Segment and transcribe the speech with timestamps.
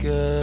[0.00, 0.39] not good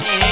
[0.00, 0.31] allá.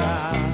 [0.00, 0.49] Mi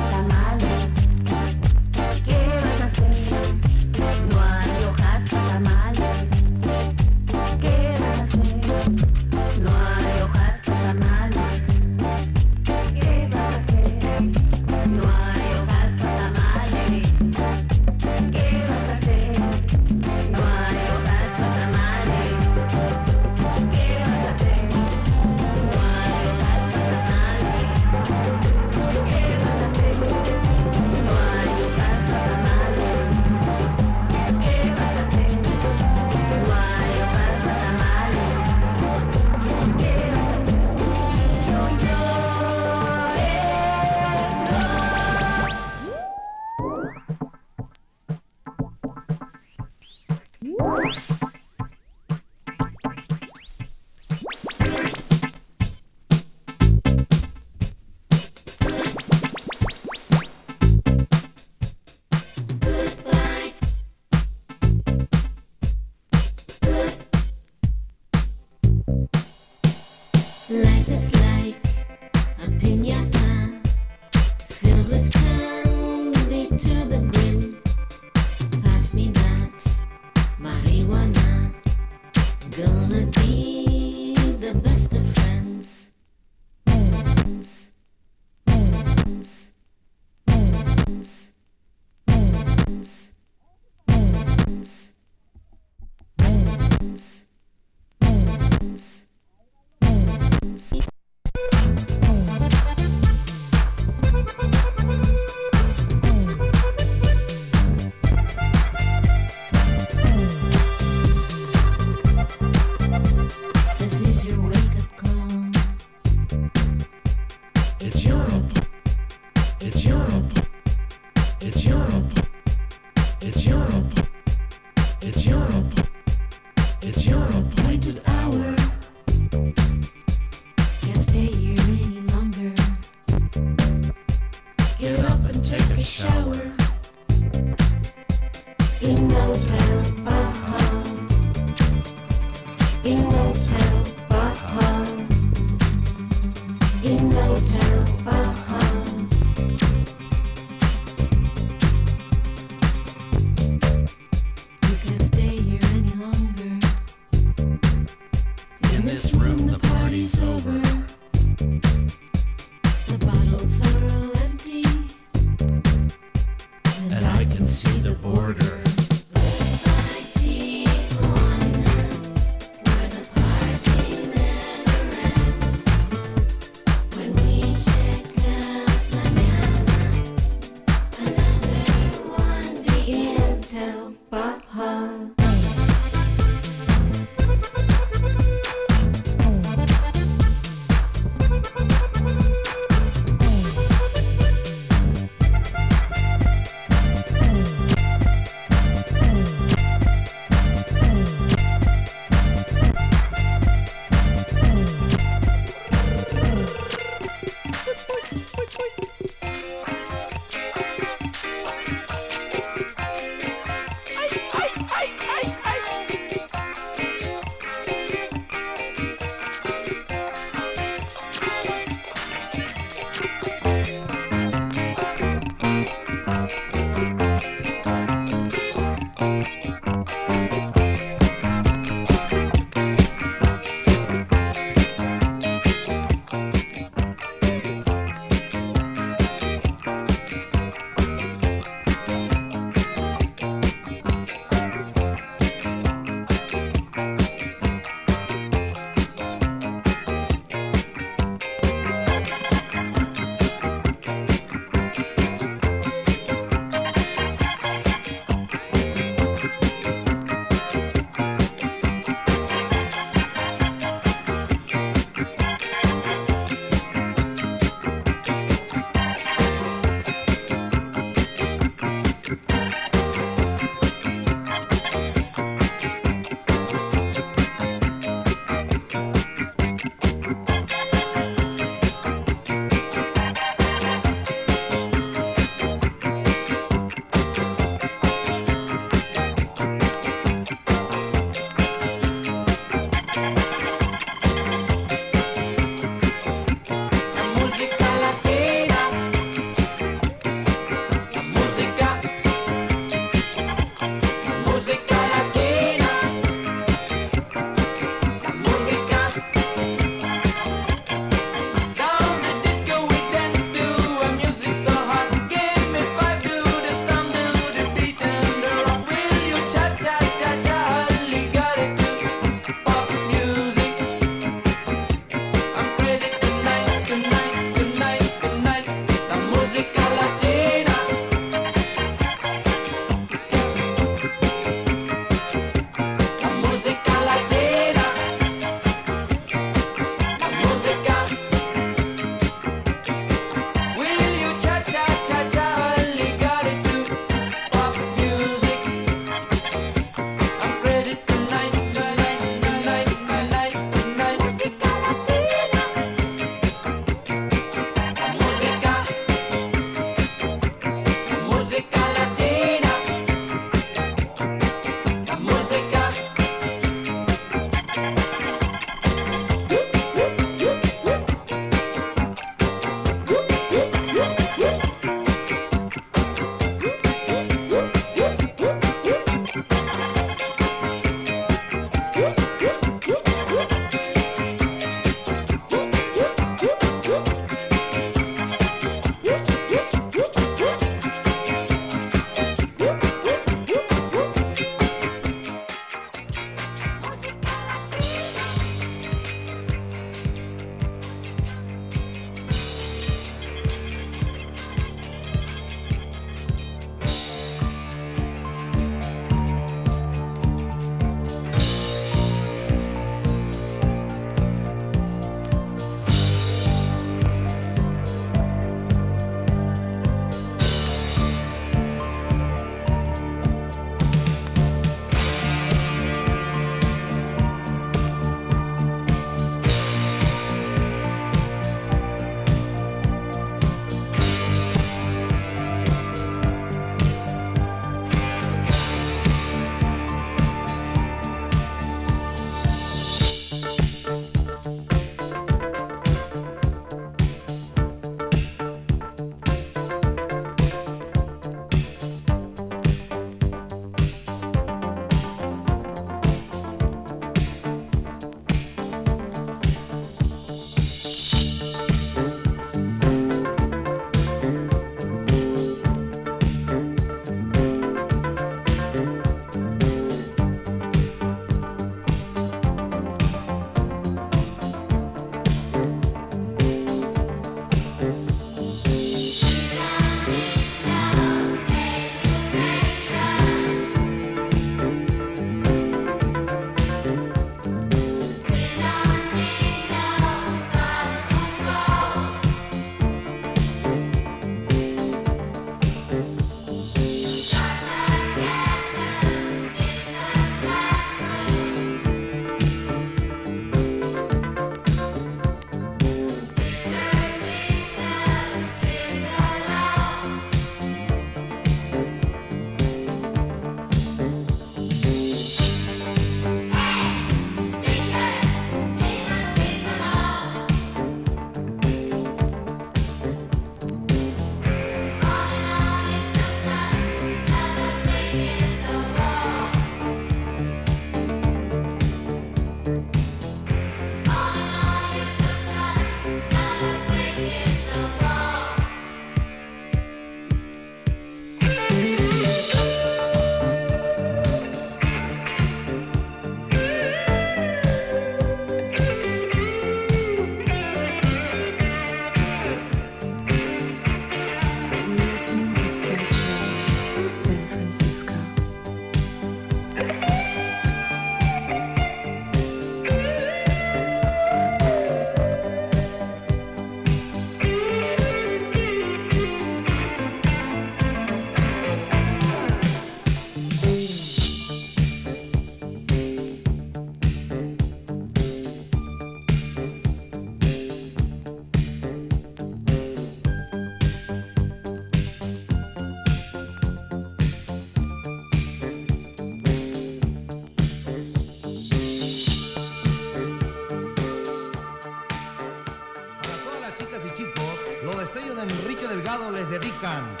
[599.71, 600.00] les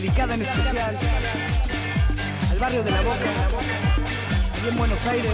[0.00, 0.96] dedicada en especial
[2.50, 3.16] al barrio de La Boca,
[4.54, 5.30] allí en Buenos Aires.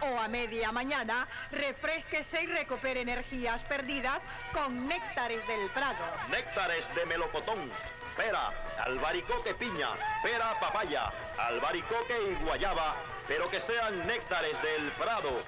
[0.00, 4.20] O a media mañana, refresquese y recupere energías perdidas
[4.52, 6.04] con néctares del Prado.
[6.30, 7.70] Néctares de melocotón.
[8.16, 8.48] pera,
[8.82, 9.90] albaricoque piña,
[10.22, 12.96] pera papaya, albaricoque y guayaba,
[13.26, 15.42] pero que sean néctares del prado.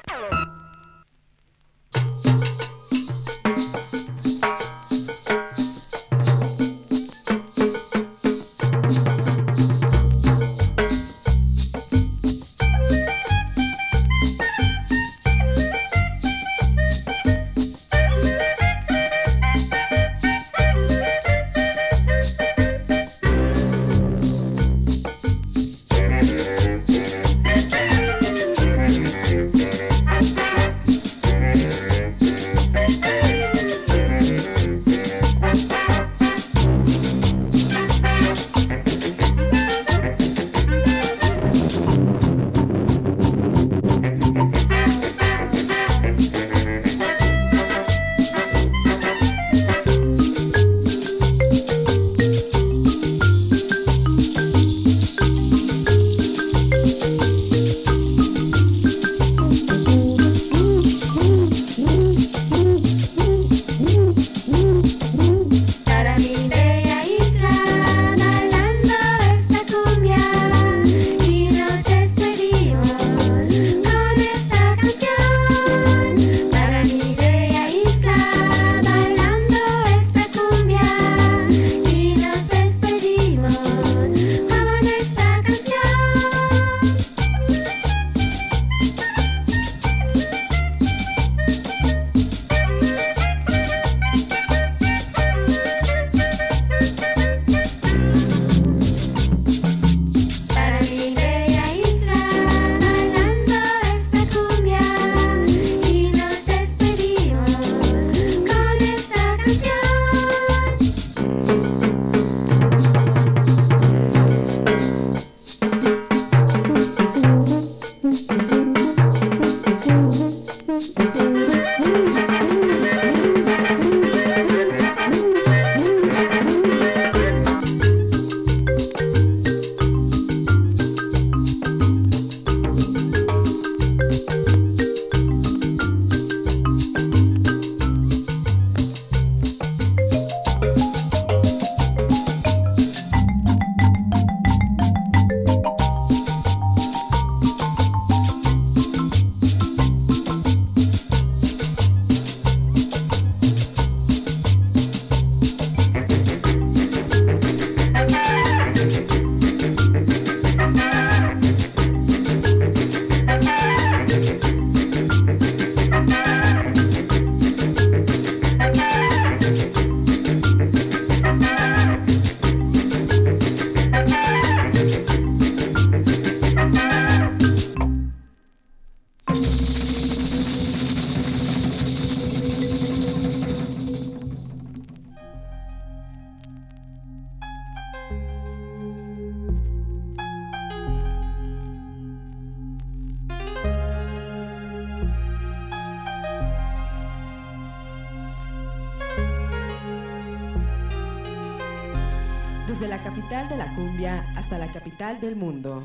[205.28, 205.77] Del mundo.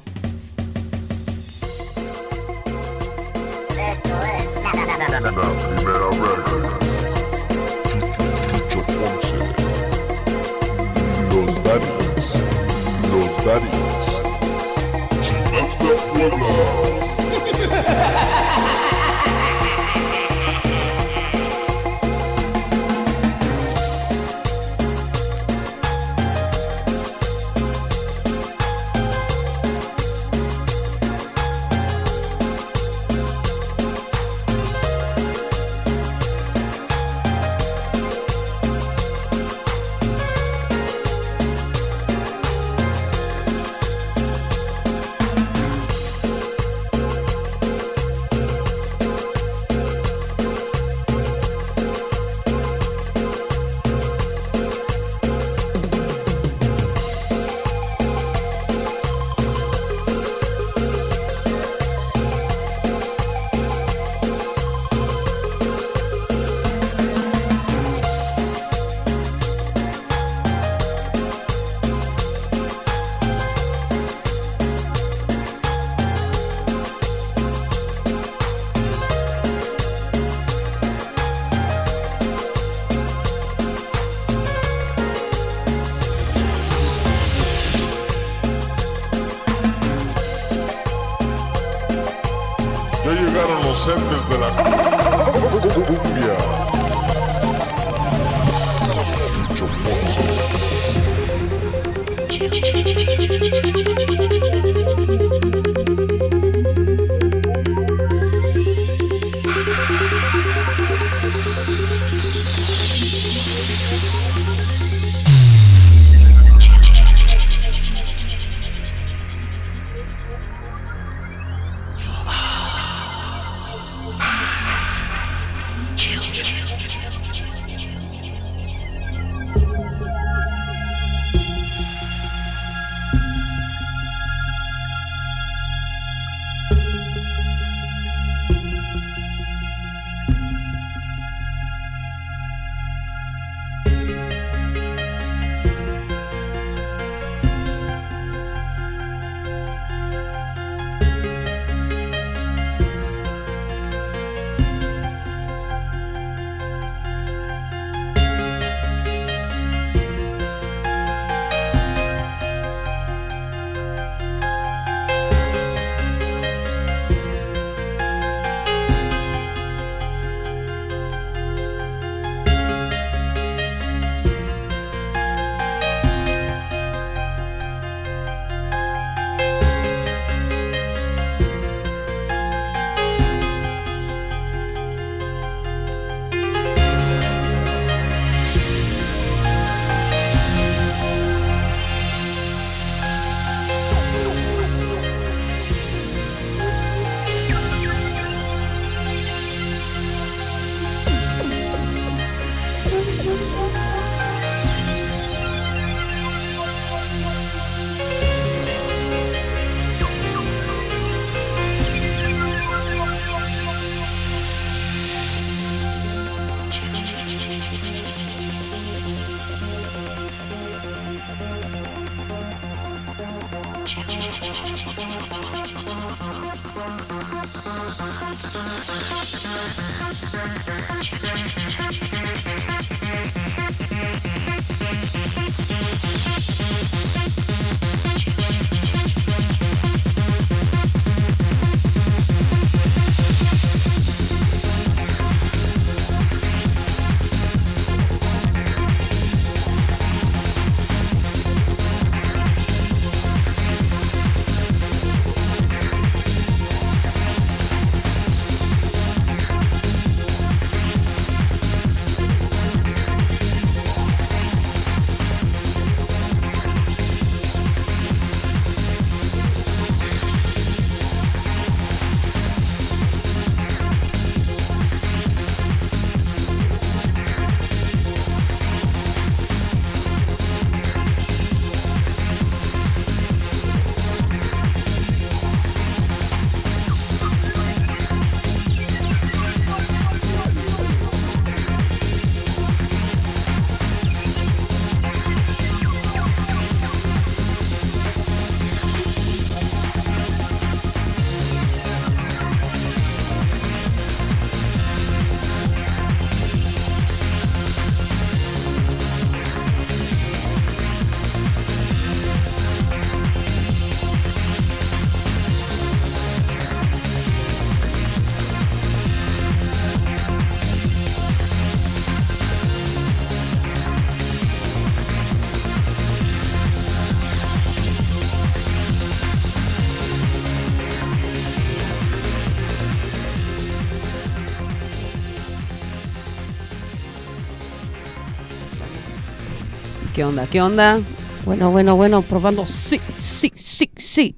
[340.24, 340.48] ¿Qué onda?
[340.48, 341.02] ¿Qué onda?
[341.44, 342.66] Bueno, bueno, bueno, probando.
[342.66, 344.38] Sí, sí, sí, sí.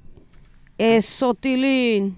[0.76, 2.16] Eso, Tilín.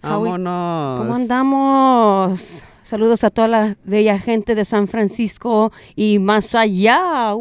[0.00, 1.00] Vámonos.
[1.00, 2.62] ¿Cómo andamos?
[2.82, 7.34] Saludos a toda la bella gente de San Francisco y más allá.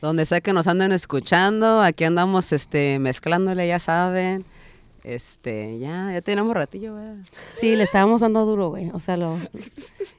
[0.00, 4.46] Donde sea que nos anden escuchando, aquí andamos este mezclándole, ya saben.
[5.02, 7.16] Este, ya, ya tenemos ratillo, ¿verdad?
[7.54, 8.90] Sí, le estábamos dando duro, güey.
[8.92, 9.38] O sea, lo,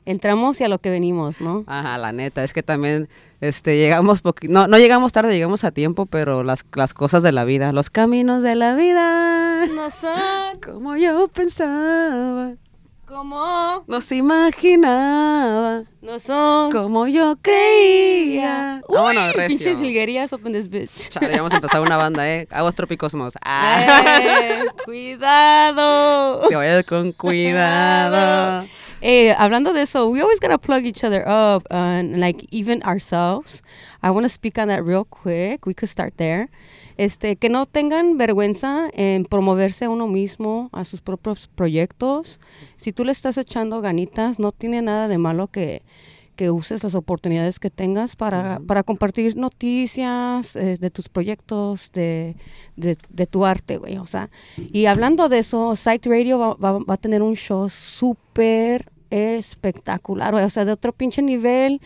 [0.06, 1.64] entramos y a lo que venimos, ¿no?
[1.68, 3.08] Ajá, la neta, es que también
[3.42, 7.32] este llegamos poqui- no no llegamos tarde, llegamos a tiempo, pero las, las cosas de
[7.32, 12.54] la vida, los caminos de la vida no son como yo pensaba.
[13.12, 13.84] ¿Cómo?
[13.88, 15.84] Nos imaginaba.
[16.02, 18.82] No No son como yo creía.
[18.88, 19.50] Uy, Vámonos, recio.
[19.50, 21.10] pinches liguerías up in this bitch.
[21.10, 22.48] Chale, ya vamos a empezar una banda, ¿eh?
[22.50, 23.34] Aguas Tropicosmos.
[23.44, 24.22] Ah.
[24.22, 26.48] Eh, cuidado.
[26.48, 28.66] Te vayas con cuidado.
[29.02, 32.84] Eh, hablando de eso, we always gotta plug each other up, uh, and like even
[32.84, 33.64] ourselves.
[34.04, 35.66] I want to speak on that real quick.
[35.66, 36.50] We could start there.
[36.98, 42.40] Este, que no tengan vergüenza en promoverse a uno mismo, a sus propios proyectos.
[42.78, 45.82] Si tú le estás echando ganitas, no tiene nada de malo que,
[46.36, 52.36] que uses las oportunidades que tengas para, para compartir noticias eh, de tus proyectos, de,
[52.76, 53.98] de, de tu arte, güey.
[53.98, 54.30] O sea,
[54.72, 60.34] y hablando de eso, Site Radio va, va- va a tener un show súper espectacular.
[60.34, 61.82] O sea, de otro pinche nivel.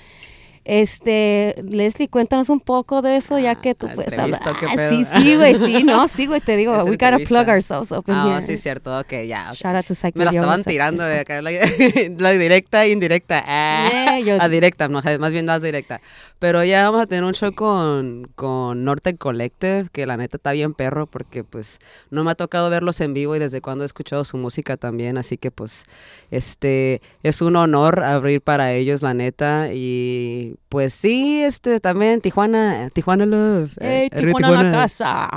[0.66, 4.42] Este, Leslie, cuéntanos un poco de eso, ya que tú puedes hablar.
[4.42, 7.48] entrevista, ¿qué Ah, sí, sí, güey, sí, no, sí, güey, te digo, we gotta plug
[7.48, 8.98] ourselves up in Ah, sí, cierto.
[9.00, 9.52] Ok, ya.
[9.54, 11.52] Shout out to Psych Me la estaban tirando de acá, la,
[12.18, 13.44] la directa e indirecta.
[13.46, 16.02] Ah, yo- a directa, no, más bien más directa.
[16.40, 20.52] Pero ya vamos a tener un show con, con Norte Collective, que la neta está
[20.52, 21.78] bien perro, porque pues
[22.10, 25.18] no me ha tocado verlos en vivo y desde cuando he escuchado su música también,
[25.20, 25.86] así que pues
[26.32, 29.70] este es un honor abrir para ellos, la neta.
[29.72, 33.78] Y pues sí, este también Tijuana, Tijuana Love.
[33.80, 35.30] Eh, arriba Tijuana la casa.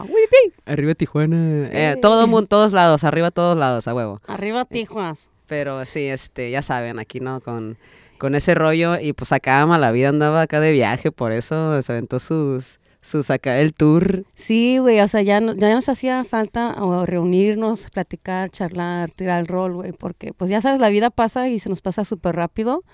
[0.67, 1.69] Arriba Tijuana.
[1.71, 4.21] Eh, todo mundo, todos lados, arriba todos lados, a huevo.
[4.27, 5.29] Arriba Tijuas.
[5.47, 7.79] Pero sí, este, ya saben, aquí no, con,
[8.19, 8.99] con ese rollo.
[9.01, 13.31] Y pues acá la vida andaba acá de viaje, por eso se aventó sus, sus
[13.31, 14.25] acá el tour.
[14.35, 16.75] Sí, güey, o sea, ya, no- ya nos hacía falta
[17.07, 21.59] reunirnos, platicar, charlar, tirar el rol, güey, porque pues ya sabes, la vida pasa y
[21.61, 22.85] se nos pasa súper rápido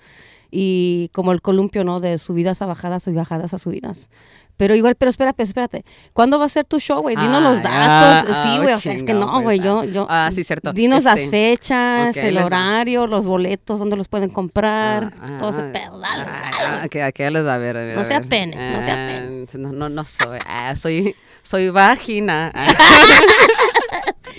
[0.51, 1.99] y como el columpio, ¿no?
[1.99, 4.09] De subidas a bajadas y bajadas a subidas.
[4.57, 5.83] Pero igual, pero espérate, espérate.
[6.13, 7.17] ¿Cuándo va a ser tu show, güey?
[7.17, 8.37] Dinos los Ah, datos.
[8.37, 9.85] ah, sí, güey, o sea, es que no, güey, pues, yo, ah.
[9.85, 10.07] yo.
[10.09, 10.71] Ah, sí, cierto.
[10.71, 12.45] Dinos las Este, fechas, el va.
[12.45, 16.01] horario, los boletos, dónde los pueden comprar, Ah, todo ese pedo.
[16.01, 17.75] Ah, aquí, aquí les va a ver.
[17.75, 20.39] a ver, No a sea pene, no sea Ah, No, no, no soy.
[20.47, 22.53] Ah, soy, soy vagina.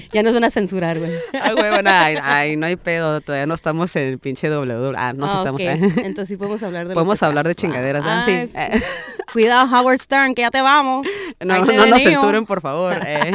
[0.04, 1.12] Ah, Ya nos van a censurar, güey.
[1.40, 3.20] ah, huevo, no, ay, ay, no hay pedo.
[3.20, 4.92] Todavía no estamos en el pinche W.
[4.96, 5.60] Ah, no, Ah, estamos.
[5.60, 5.66] ok.
[5.66, 5.78] eh.
[6.04, 8.22] Entonces sí podemos hablar de Podemos hablar de chingaderas, ¿ah?
[8.24, 8.48] Sí.
[8.54, 8.80] Ay.
[9.32, 11.06] Cuidado, Howard Stern, que ya te vamos.
[11.44, 12.96] No, no nos censuren, por favor.
[13.06, 13.32] eh.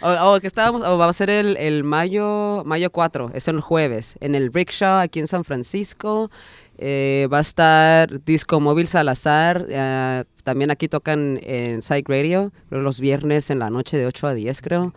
[0.00, 3.60] O, o que estábamos, o va a ser el, el mayo, mayo 4, es el
[3.60, 6.30] jueves, en el Rickshaw aquí en San Francisco.
[6.78, 9.66] Eh, va a estar Disco Móvil Salazar.
[9.68, 14.34] eh, también aquí tocan en Psych Radio, los viernes en la noche de 8 a
[14.34, 14.92] 10, creo.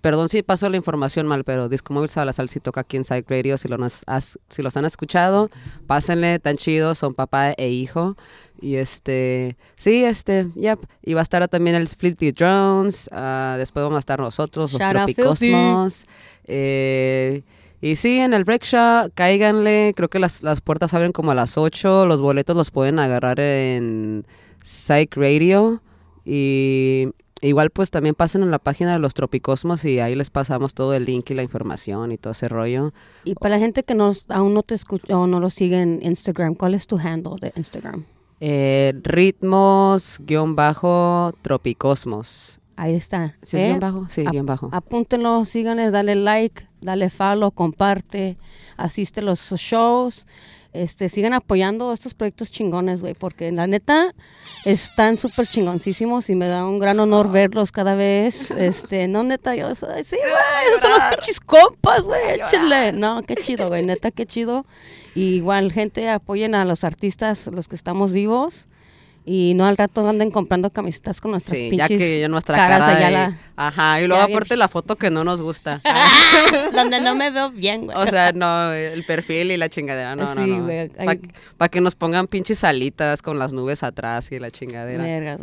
[0.00, 3.28] Perdón si pasó la información mal, pero Disco Móvil Salazar sí toca aquí en Psych
[3.30, 3.58] Radio.
[3.58, 5.50] Si, lo nos has- si los han escuchado,
[5.86, 8.16] pásenle, tan chidos, son papá e hijo.
[8.60, 10.78] Y este, sí, este, yep.
[11.02, 13.08] Y va a estar también el Splitty Drones.
[13.12, 16.06] ah, después vamos a estar nosotros, los Shout Tropicosmos.
[16.44, 17.42] Eh,
[17.80, 19.92] y sí, en el Break Show, cáiganle.
[19.96, 22.06] Creo que las, las puertas abren como a las 8.
[22.06, 24.24] Los boletos los pueden agarrar en
[24.62, 25.82] Psych Radio.
[26.24, 27.08] Y
[27.42, 30.94] igual pues también pasen en la página de los Tropicosmos y ahí les pasamos todo
[30.94, 32.92] el link y la información y todo ese rollo.
[33.24, 36.00] Y para la gente que nos, aún no te escucha o no lo sigue en
[36.02, 38.04] Instagram, ¿cuál es tu handle de Instagram?
[38.40, 42.60] Eh, ritmos, guion bajo, Tropicosmos.
[42.76, 43.36] Ahí está.
[43.42, 43.66] ¿Sí es ¿eh?
[43.68, 44.06] guion bajo?
[44.08, 44.68] Sí, guion bajo.
[44.72, 48.38] Apúntenlo, síganles, dale like, dale follow, comparte,
[48.76, 50.26] asiste a los shows.
[50.72, 54.14] Este, sigan apoyando estos proyectos chingones, güey, porque la neta
[54.64, 58.50] están súper chingoncísimos y me da un gran honor verlos cada vez.
[58.52, 62.92] Este, no, neta, yo sí, güey, esos son los pinches compas, güey, échenle.
[62.92, 64.64] No, qué chido, güey, neta, qué chido.
[65.14, 68.66] Y igual, gente, apoyen a los artistas, los que estamos vivos.
[69.24, 72.56] Y no al rato anden comprando camisetas con nuestras Sí, ya pinches que ya nuestra
[72.56, 75.40] caras cara allá ahí- la- Ajá, y luego bien- aparte la foto que no nos
[75.40, 75.80] gusta.
[76.74, 77.96] donde no me veo bien, güey.
[77.96, 80.64] O sea, no, el perfil y la chingadera, no, no, Sí, no.
[80.64, 80.90] güey,
[81.56, 85.02] Para que nos pongan pinches alitas con las nubes atrás y la chingadera.
[85.04, 85.40] Vergas.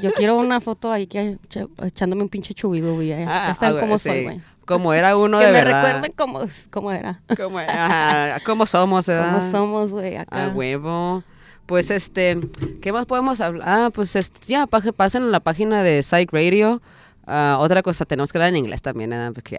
[0.00, 1.36] Yo quiero una foto ahí que
[1.82, 3.12] echándome un pinche chubido, güey.
[3.12, 4.08] Ah, ah, cómo sí.
[4.08, 4.40] soy, güey.
[4.64, 5.82] Como era uno que de me verdad.
[5.84, 6.40] recuerden cómo,
[6.70, 7.20] cómo era.
[7.36, 9.34] Como, ajá, ¿Cómo somos, ¿verdad?
[9.34, 10.44] Cómo somos, güey, acá.
[10.46, 11.22] A huevo.
[11.70, 12.36] Pues este,
[12.82, 13.62] ¿qué más podemos hablar?
[13.68, 16.82] Ah, pues este, ya, pa- pasen a la página de Psych Radio.
[17.28, 19.30] Ah, otra cosa, tenemos que hablar en inglés también, ¿verdad?
[19.32, 19.56] Porque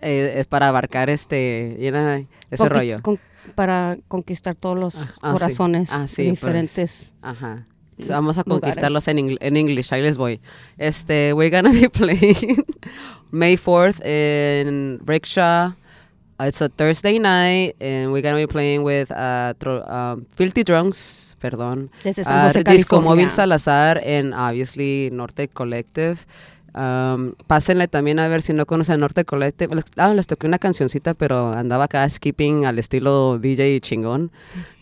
[0.00, 2.96] eh, es para abarcar este, you know, ese Conqui- rollo.
[3.00, 3.20] con-
[3.54, 7.12] para conquistar todos los Ah, corazones Ah, sí, de pues, diferentes.
[7.22, 7.64] Ajá.
[8.00, 9.92] So, vamos a conquistarlos en, ingl- en English.
[9.94, 10.40] Ahí les voy.
[10.78, 12.64] Este, we're gonna be playing
[13.30, 15.74] May 4th in Rickshaw.
[16.42, 20.64] Uh, It's a Thursday night, and we're gonna be playing with uh, tro- um, Filthy
[20.64, 21.88] Drunks, perdón.
[22.02, 22.98] San uh, Disco.
[23.00, 26.26] Móvil Salazar, and obviously Norte Collective.
[26.74, 29.74] Um, pásenle también a ver si no conocen Norte Collective.
[29.74, 34.32] Les, ah, les toqué una cancioncita, pero andaba acá skipping al estilo DJ chingón,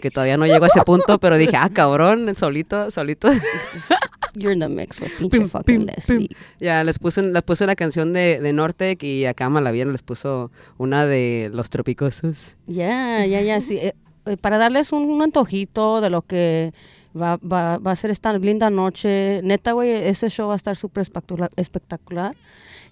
[0.00, 3.28] que todavía no llego a ese punto, pero dije, ah, cabrón, solito, solito.
[4.34, 6.28] You're in the mix with pinche fucking Leslie.
[6.60, 10.52] Ya, les puse, les puse una canción de, de Nortec y acá Malavian les puso
[10.78, 12.56] una de Los Tropicosos.
[12.68, 13.78] Ya, ya, ya, sí.
[13.78, 13.94] eh,
[14.26, 16.72] eh, para darles un, un antojito de lo que
[17.14, 19.40] va, va, va a ser esta linda noche.
[19.42, 22.36] Neta, güey, ese show va a estar súper espectacular, espectacular.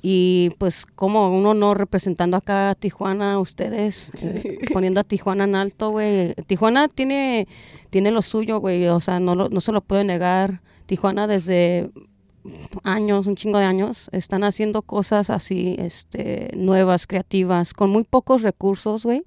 [0.01, 5.55] Y pues como uno no representando acá a Tijuana, ustedes, eh, poniendo a Tijuana en
[5.57, 6.35] alto, güey.
[6.47, 7.49] Tijuana tiene,
[7.91, 10.61] tiene lo suyo, güey, o sea, no, lo- no se lo puede negar.
[10.87, 11.91] Tijuana desde
[12.85, 18.43] años, un chingo de años, están haciendo cosas así, este, nuevas, creativas, con muy pocos
[18.43, 19.23] recursos, güey,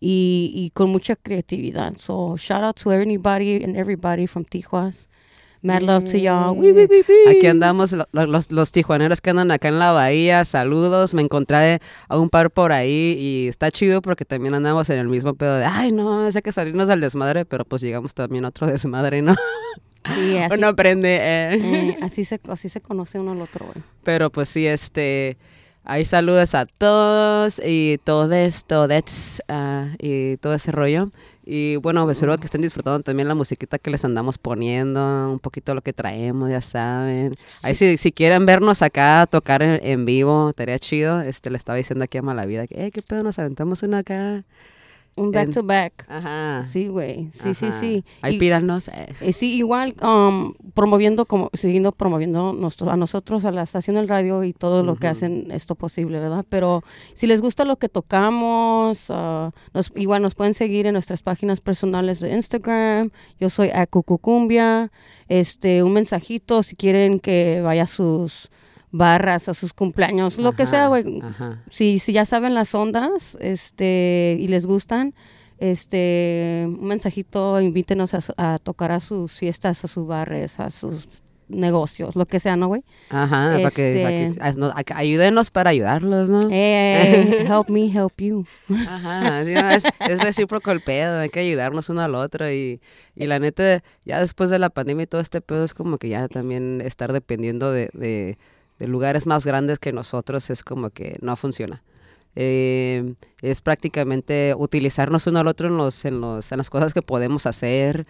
[0.00, 1.96] y, y con mucha creatividad.
[1.96, 5.08] So, shout out to everybody and everybody from Tijuas.
[5.62, 6.56] Mad love to y'all.
[6.56, 7.36] Wee, wee, wee, wee.
[7.36, 11.12] Aquí andamos, lo- lo- los, los tijuaneros que andan acá en la bahía, saludos.
[11.12, 15.08] Me encontré a un par por ahí y está chido porque también andamos en el
[15.08, 18.48] mismo pedo de, ay, no, hay que salirnos del desmadre, pero pues llegamos también a
[18.48, 19.34] otro desmadre, ¿no?
[20.14, 21.54] Sí, así, Uno aprende, eh.
[21.56, 23.84] eh, así, se, así se conoce uno al otro, güey.
[24.02, 25.36] Pero pues sí, este,
[25.90, 31.10] ahí saludos a todos y todo esto, that's, ah, y todo ese rollo.
[31.44, 35.40] Y bueno, pues, espero que estén disfrutando también la musiquita que les andamos poniendo, un
[35.40, 37.36] poquito lo que traemos, ya saben.
[37.62, 41.20] Ahí si, si quieren vernos acá tocar en, en vivo, estaría chido.
[41.22, 44.44] Este, le estaba diciendo aquí a Malavida que, eh, qué pedo, nos aventamos una acá.
[45.16, 46.06] Un back En- to back.
[46.08, 46.62] Ajá.
[46.62, 47.28] Sí, güey.
[47.32, 48.04] Sí, sí, sí.
[48.22, 48.88] Ahí pídanos.
[48.88, 49.08] eh.
[49.20, 54.08] Eh, sí, igual um, promoviendo, como siguiendo promoviendo nuestro- a nosotros, a la estación del
[54.08, 56.46] radio y todo lo que hacen esto posible, ¿verdad?
[56.48, 61.22] Pero si les gusta lo que tocamos, ah, nos, igual nos pueden seguir en nuestras
[61.22, 63.10] páginas personales de Instagram.
[63.38, 64.90] Yo soy a Cucucumbia.
[65.28, 68.50] Este, un mensajito si quieren que vaya a sus
[68.92, 71.20] barras, a sus cumpleaños, lo que sea, güey.
[71.22, 71.62] Ajá.
[71.70, 75.14] Si, si ya saben las ondas este, y les gustan,
[75.58, 78.20] este, un mensajito, invítenos a,
[78.54, 81.08] a tocar a sus fiestas, a sus bares, a sus
[81.48, 82.84] negocios, lo que sea, ¿no, güey?
[83.08, 86.38] Ajá, para que, para que- Este- nos- ac- ayúdenos para ayudarlos, ¿no?
[86.50, 88.44] Eh, help me, help you.
[88.88, 92.80] Ajá, sí, no, es, es recíproco el pedo, hay que ayudarnos uno al otro y,
[93.16, 96.08] y la neta, ya después de la pandemia y todo este pedo es como que
[96.08, 98.38] ya también estar dependiendo de, de-
[98.80, 101.84] de lugares más grandes que nosotros es como que no funciona.
[102.36, 107.02] Eh, es prácticamente utilizarnos uno al otro en, los, en, los, en las cosas que
[107.02, 108.06] podemos hacer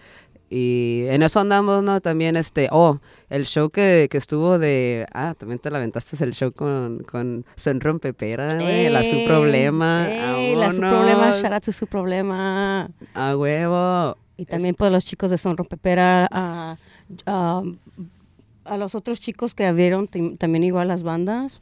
[0.53, 2.01] y en eso andamos, ¿no?
[2.01, 2.99] También este, oh,
[3.29, 7.45] el show que, que estuvo de, ah, también te la aventaste el show con, con
[7.55, 10.09] Son Rompepera, güey, la su problema.
[10.09, 12.89] ey, la su problema, shout out to su problema.
[13.13, 14.17] A huevo.
[14.35, 16.75] Y también pues los chicos de Son Rompepera, a,
[17.25, 17.63] a,
[18.71, 20.07] a los otros chicos que abrieron
[20.37, 21.61] también igual las bandas,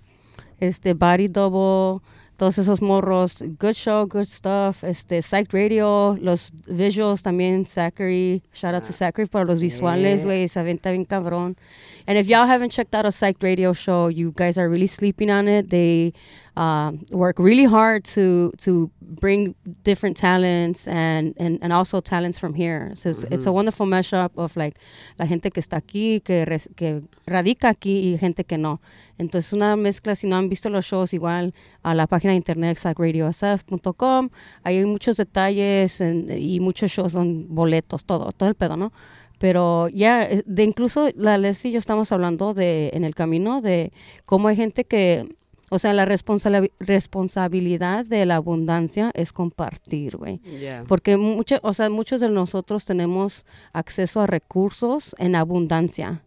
[0.59, 2.01] este Body Double,
[2.37, 8.75] todos esos morros, good show, good stuff, este Psych Radio, los visuals también, Zachary, shout
[8.75, 10.25] out to Zachary para los visuales, Yeah.
[10.25, 11.57] güey, se aventa bien cabrón.
[12.05, 15.29] And if y'all haven't checked out a Psych Radio show, you guys are really sleeping
[15.31, 15.69] on it.
[15.69, 16.13] They
[16.59, 18.89] uh, work really hard to to
[19.21, 22.91] bring different talents and, and, and also talents from here.
[22.95, 23.53] So it's, it's a Ujú.
[23.55, 24.75] wonderful mashup of like
[25.17, 28.79] la gente que está aquí, que, res- que radica aquí y gente que no.
[29.17, 32.77] Entonces una mezcla, si no han visto los shows, igual a la página de internet
[32.77, 34.29] psychradiosf.com,
[34.63, 38.91] ahí hay muchos detalles en- y muchos shows son boletos, todo, todo el pedo, ¿no?
[39.39, 43.61] Pero ya, eh, de incluso la Leslie y yo estamos hablando de en el camino
[43.61, 43.91] de
[44.25, 45.27] cómo hay gente que,
[45.69, 50.39] o sea, la responsabili- responsabilidad de la abundancia es compartir, güey.
[50.39, 50.83] Yeah.
[50.87, 56.23] Porque mucho, o sea, muchos de nosotros tenemos acceso a recursos en abundancia,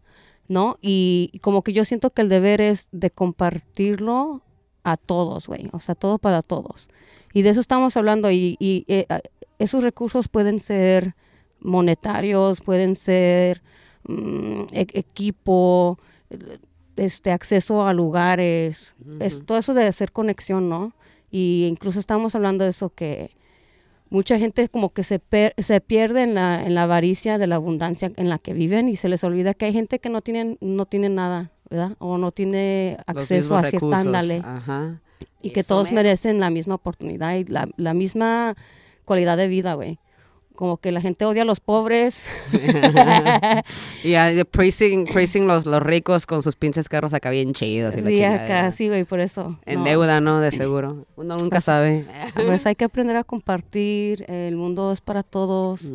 [0.49, 0.79] ¿no?
[0.81, 4.43] Y, y como que yo siento que el deber es de compartirlo
[4.85, 5.69] a todos, güey.
[5.73, 6.89] O sea, todo para todos.
[7.33, 8.31] Y de eso estamos hablando.
[8.31, 9.21] Y, y, eh, a-
[9.59, 11.15] esos recursos pueden ser
[11.61, 13.63] monetarios, pueden ser
[14.09, 15.99] mm, e- equipo,
[16.31, 16.59] eh,
[16.97, 20.93] este acceso a lugares, es todo eso de hacer conexión, ¿no?
[21.31, 23.31] Y incluso estamos hablando de eso que
[24.11, 27.57] mucha gente como que se, per- se pierde en la, en la avaricia de la
[27.57, 30.59] abundancia en la que viven y se les olvida que hay gente que no tienen,
[30.61, 31.97] no tiene nada, ¿verdad?
[31.99, 33.87] O no tiene acceso a cierta.
[34.45, 35.01] Ajá.
[35.41, 38.55] Y que todos merecen la misma oportunidad y la, la misma
[39.07, 39.99] calidad de vida, güey.
[40.63, 42.23] Como que la gente odia a los pobres.
[44.05, 47.97] y ah, de praising, praising los, los ricos con sus pinches carros acá bien chidos.
[47.97, 48.45] Y la sí, chingada.
[48.45, 49.59] acá, sí, güey, por eso.
[49.67, 49.85] En no.
[49.87, 50.39] deuda, ¿no?
[50.39, 51.05] De seguro.
[51.17, 52.07] Uno nunca Pues- sabe.
[52.47, 54.25] Pues hay que aprender a compartir.
[54.31, 55.91] El mundo es para todos.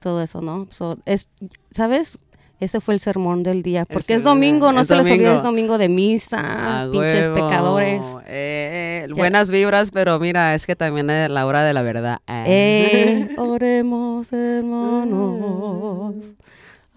[0.00, 0.66] Todo eso, ¿no?
[0.72, 1.28] So, es,
[1.70, 2.18] ¿Sabes?
[2.60, 3.86] Ese fue el sermón del día.
[3.86, 7.34] Porque es domingo, no es se les olvide, es domingo de misa, A pinches huevo.
[7.34, 8.04] pecadores.
[8.26, 12.18] Eh, buenas vibras, pero mira, es que también es la hora de la verdad.
[12.26, 12.44] Ah.
[12.46, 16.14] Eh, oremos, hermanos.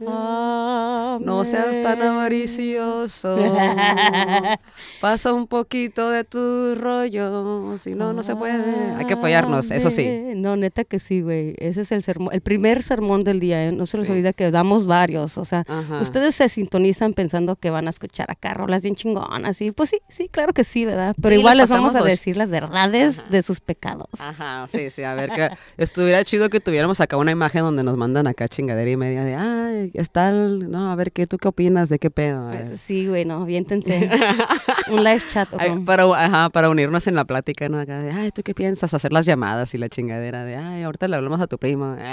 [0.05, 3.37] No seas tan avaricioso.
[5.01, 7.77] Pasa un poquito de tu rollo.
[7.77, 8.63] Si no, no se puede.
[8.97, 10.09] Hay que apoyarnos, eso sí.
[10.35, 11.55] No, neta que sí, güey.
[11.57, 13.65] Ese es el sermón, el primer sermón del día.
[13.67, 13.71] ¿eh?
[13.71, 15.37] No se les olvide que damos varios.
[15.37, 15.99] O sea, Ajá.
[16.01, 19.61] ustedes se sintonizan pensando que van a escuchar acá rolas bien chingonas.
[19.61, 21.15] Y pues sí, sí, claro que sí, ¿verdad?
[21.21, 24.09] Pero Sí, igual les vamos a los- decir las verdades de sus pecados.
[24.19, 27.97] Ajá, sí, sí, a ver, que estuviera chido que tuviéramos acá una imagen donde nos
[27.97, 31.47] mandan acá chingadera y media de, ay, está el, no, a ver, ¿qué, ¿tú qué
[31.47, 31.89] opinas?
[31.89, 32.49] ¿De qué pedo?
[32.49, 32.77] A.
[32.77, 34.09] Sí, güey, no, aviéntense.
[34.91, 35.49] Un live chat.
[35.57, 37.79] Ay, para, ajá, para unirnos en la plática, ¿no?
[37.79, 38.93] Acá de, ay, ¿tú qué piensas?
[38.93, 41.95] Hacer las llamadas y la chingadera de, ay, ahorita le hablamos a tu primo.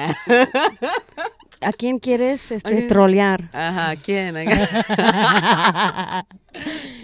[1.63, 2.87] ¿A quién quieres este, Ay.
[2.87, 3.51] trolear?
[3.53, 4.35] Ajá, ¿quién?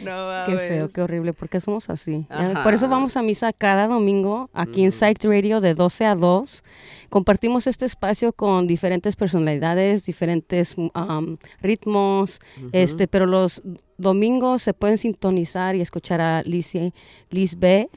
[0.03, 2.27] no Qué feo, qué horrible, porque somos así.
[2.31, 2.63] Ajá.
[2.63, 6.63] Por eso vamos a misa cada domingo aquí en Psyched Radio de 12 a 2.
[7.11, 12.41] Compartimos este espacio con diferentes personalidades, diferentes um, ritmos,
[12.73, 13.63] este, pero los
[13.99, 16.93] domingos se pueden sintonizar y escuchar a Lizzie,
[17.31, 17.91] Lisbeth,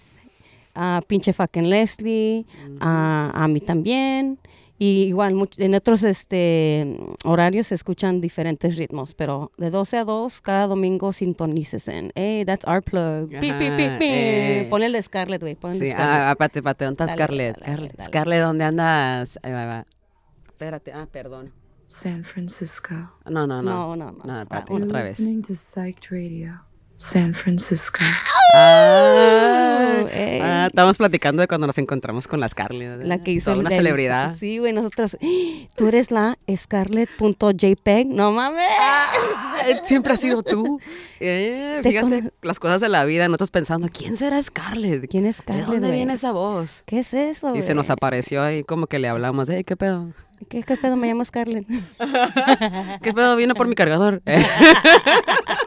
[0.76, 2.46] a pinche fucking Leslie,
[2.80, 4.40] a, a mí también.
[4.82, 10.40] Y igual, en otros este, horarios se escuchan diferentes ritmos, pero de 12 a 2,
[10.40, 12.12] cada domingo sintonícese.
[12.16, 13.30] Hey, that's our plug.
[13.30, 14.68] Pi, pi, pi, eh.
[14.70, 15.56] Ponle Scarlett, güey.
[15.56, 16.00] ponle Sí, Scarlett.
[16.00, 17.58] ah, aparte, aparte, ¿dónde está Dale, Scarlett?
[17.58, 18.08] dale, Scarlett, dale.
[18.08, 19.40] Scarlett, ¿dónde andas?
[19.44, 19.86] Ahí va, va.
[20.48, 21.52] Espérate, ah, perdón.
[21.86, 22.96] San Francisco.
[23.26, 23.64] No, no, no.
[23.64, 24.24] No, no, no.
[24.24, 25.20] No, espérate, You're otra vez.
[25.20, 26.62] listening to Psyched Radio,
[27.02, 28.00] San Francisco.
[28.54, 30.42] Ah, ey.
[30.44, 33.04] ah, estábamos platicando de cuando nos encontramos con la Scarlett.
[33.04, 34.36] La que hizo Toda una celebridad.
[34.36, 35.16] Sí, güey, nosotros.
[35.76, 38.06] Tú eres la Scarlett.jpg.
[38.08, 38.64] No mames.
[39.66, 40.80] Eh, Siempre has sido tú.
[41.22, 45.10] Eh, Te fíjate con- las cosas de la vida, nosotros pensando, ¿quién será Scarlett?
[45.10, 45.66] ¿Quién es ¿De Scarlett?
[45.66, 45.92] dónde güey?
[45.98, 46.84] viene esa voz?
[46.86, 47.54] ¿Qué es eso?
[47.54, 50.14] Y se nos apareció ahí como que le hablamos, de, ¿qué pedo?
[50.48, 50.96] ¿Qué, ¿Qué pedo?
[50.96, 51.68] Me llamo Scarlett.
[53.02, 53.36] ¿Qué pedo?
[53.36, 54.22] Vino por mi cargador.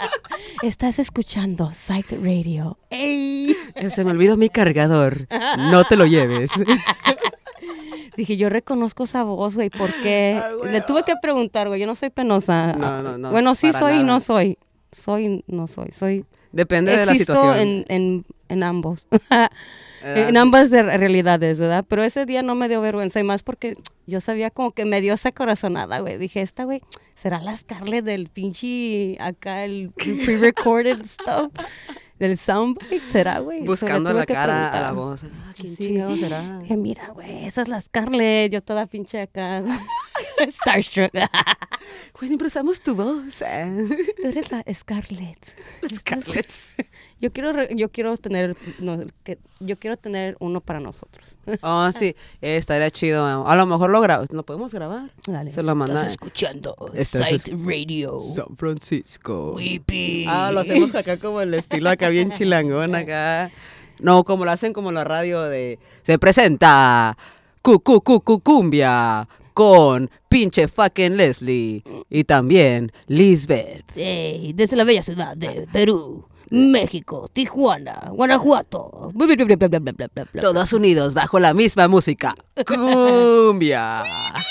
[0.63, 2.79] Estás escuchando Psych Radio.
[2.91, 3.57] ¡Ey!
[3.91, 5.27] se me olvidó mi cargador.
[5.59, 6.53] No te lo lleves.
[8.17, 10.41] Dije, yo reconozco esa voz, güey, porque
[10.71, 12.75] le tuve que preguntar, güey, yo no soy penosa.
[12.75, 14.57] No, no, no, Bueno, sí soy y no soy.
[14.93, 15.91] Soy no soy.
[15.91, 16.25] Soy.
[16.53, 17.57] Depende de la situación.
[17.57, 19.09] en, en, en ambos.
[20.05, 21.85] Eh, en ambas de realidades, ¿verdad?
[21.89, 23.77] Pero ese día no me dio vergüenza y más porque
[24.07, 26.19] yo sabía como que me dio esa corazonada, güey.
[26.19, 26.83] Dije, esta, güey,
[27.15, 31.53] será la Scarlett del pinche acá, el pre-recorded stuff,
[32.19, 33.63] del soundbite, ¿será, güey?
[33.65, 35.25] Buscando la cara a la voz.
[35.25, 35.87] Ah, ¿Quién Sí.
[35.89, 36.59] chingado será?
[36.61, 38.53] Dije, mira, güey, esa es la Scarlett.
[38.53, 39.63] Yo toda pinche acá,
[40.51, 41.13] starstruck.
[42.23, 43.43] Pues siempre usamos tu voz.
[43.43, 43.89] eh.
[44.23, 45.57] Tú eres la Scarlett.
[45.93, 46.47] Scarlett.
[47.21, 51.37] Yo quiero, re- yo quiero tener, no, que, yo quiero tener uno para nosotros.
[51.63, 53.45] Oh, sí, eh, estaría chido.
[53.45, 54.31] A lo mejor lo grabamos.
[54.31, 55.11] ¿Lo podemos grabar?
[55.27, 55.53] Dale.
[55.53, 55.95] Se lo manda.
[55.97, 58.17] Estás escuchando Estás es- Radio.
[58.21, 59.55] San Francisco.
[59.57, 60.25] Weepy.
[60.29, 63.51] Ah, lo hacemos acá como el estilo acá bien chilangón acá.
[63.99, 65.81] No, como lo hacen como la radio de...
[66.05, 67.17] Se presenta
[67.63, 73.97] Cucu Cucu Cumbia con pinche fucking Leslie y también Lisbeth.
[73.97, 79.11] Ey, desde la bella ciudad de Perú, México, Tijuana, Guanajuato.
[80.39, 82.35] Todos unidos bajo la misma música.
[82.67, 84.05] Cumbia.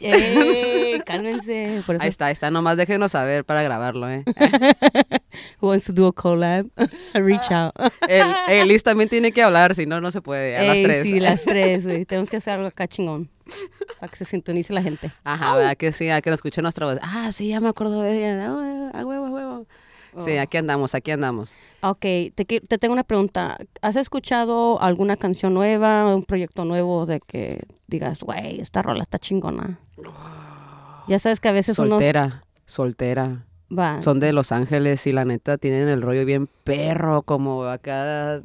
[0.00, 1.82] Eh, cálmense.
[1.86, 2.02] Por eso.
[2.02, 2.50] Ahí está, ahí está.
[2.50, 4.24] Nomás déjenos saber para grabarlo, ¿eh?
[5.60, 6.66] Wants to do a collab.
[7.12, 7.74] Reach out.
[8.08, 10.56] El, el Liz también tiene que hablar, si no, no se puede.
[10.56, 11.02] A Ey, las tres.
[11.04, 12.04] Sí, las tres, güey.
[12.06, 13.30] Tenemos que hacer algo acá chingón.
[14.00, 15.12] Para que se sintonice la gente.
[15.22, 15.76] Ajá, ¿verdad?
[15.76, 16.98] Que sí, a que lo escuchen nuestra voz.
[17.02, 18.46] Ah, sí, ya me acuerdo de ella.
[18.94, 19.66] Ah, huevo, a huevo.
[20.20, 20.40] Sí, Oh.
[20.40, 21.56] aquí andamos, aquí andamos.
[21.82, 23.58] Ok, te, te tengo una pregunta.
[23.82, 29.18] ¿Has escuchado alguna canción nueva, un proyecto nuevo de que digas, güey, esta rola está
[29.18, 29.80] chingona?
[31.08, 33.44] Ya sabes que a veces Soltera, soltera.
[33.76, 34.00] Va.
[34.02, 38.42] Son de Los Ángeles y la neta tienen el rollo bien perro, como acá...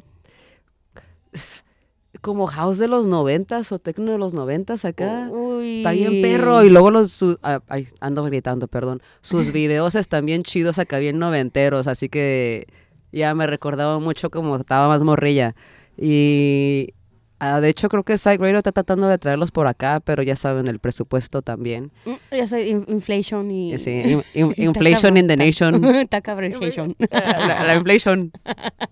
[2.20, 5.28] Como house de los noventas o techno de los noventas acá.
[5.30, 5.78] Uy.
[5.78, 6.62] Está bien perro.
[6.64, 7.10] Y luego los...
[7.10, 9.00] su- ah, ay, ando gritando, perdón.
[9.22, 11.86] Sus videos están bien chidos acá, bien noventeros.
[11.86, 12.66] Así que
[13.12, 15.54] ya me recordaba mucho como estaba más morrilla.
[15.96, 16.94] Y
[17.42, 20.68] Ah, de hecho, creo que Radio está tratando de traerlos por acá, pero ya saben,
[20.68, 21.90] el presupuesto también.
[22.04, 23.78] Mm, Ya sé, in- inflation y...
[23.78, 25.82] Sí, in- in- Está inflation in the nation.
[26.10, 26.96] Está.
[27.10, 28.30] La, la inflation.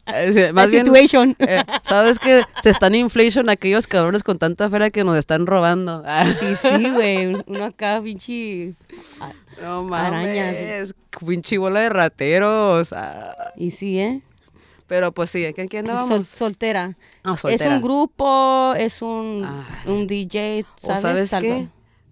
[0.06, 1.36] Eh, sí, La más bien, situation.
[1.40, 6.02] eh, ¿Sabes que Se están inflation aquellos cabrones con tanta feria que nos están robando.
[6.50, 7.34] Y sí, güey.
[7.46, 8.74] Uno acá, pinche...
[9.60, 10.94] No mames,
[11.26, 12.92] pinche bola de rateros.
[12.92, 13.52] ah.
[13.56, 14.22] Y sí, ¿eh?
[14.88, 16.26] Pero pues sí, ¿qué, qué Sol- andábamos?
[16.28, 16.96] soltera.
[17.22, 17.70] Ah, Es soltera.
[17.76, 19.46] un grupo, es un,
[19.86, 21.00] un DJ, ¿O ¿sabes?
[21.02, 21.48] sabes Algo.
[21.48, 21.68] qué?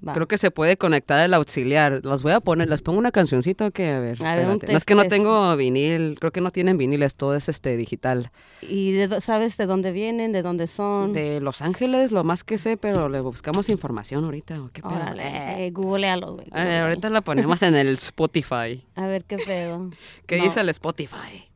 [0.07, 0.13] Va.
[0.13, 2.01] Creo que se puede conectar el auxiliar.
[2.05, 4.23] Los voy a poner, les pongo una cancioncita o qué, a ver.
[4.25, 4.61] A ver, un.
[4.69, 8.31] No es que no tengo vinil, creo que no tienen viniles, todo es este digital.
[8.61, 11.15] ¿Y de sabes de dónde vienen, de dónde son?
[11.15, 14.61] De Los Ángeles, lo más que sé, pero le buscamos información ahorita.
[14.63, 14.95] ¿o qué pedo?
[14.97, 16.47] Órale, eh, googlealos, güey.
[16.53, 18.85] A ver, ahorita la ponemos en el Spotify.
[18.97, 19.91] A ver qué pedo.
[20.27, 20.45] ¿Qué No.
[20.45, 21.49] dice el Spotify?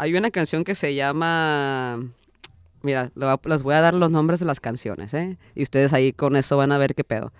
[0.00, 2.00] Hay una canción que se llama...
[2.82, 5.36] Mira, le voy a- les voy a dar los nombres de las canciones, ¿eh?
[5.54, 7.32] Y ustedes ahí con eso van a ver qué pedo.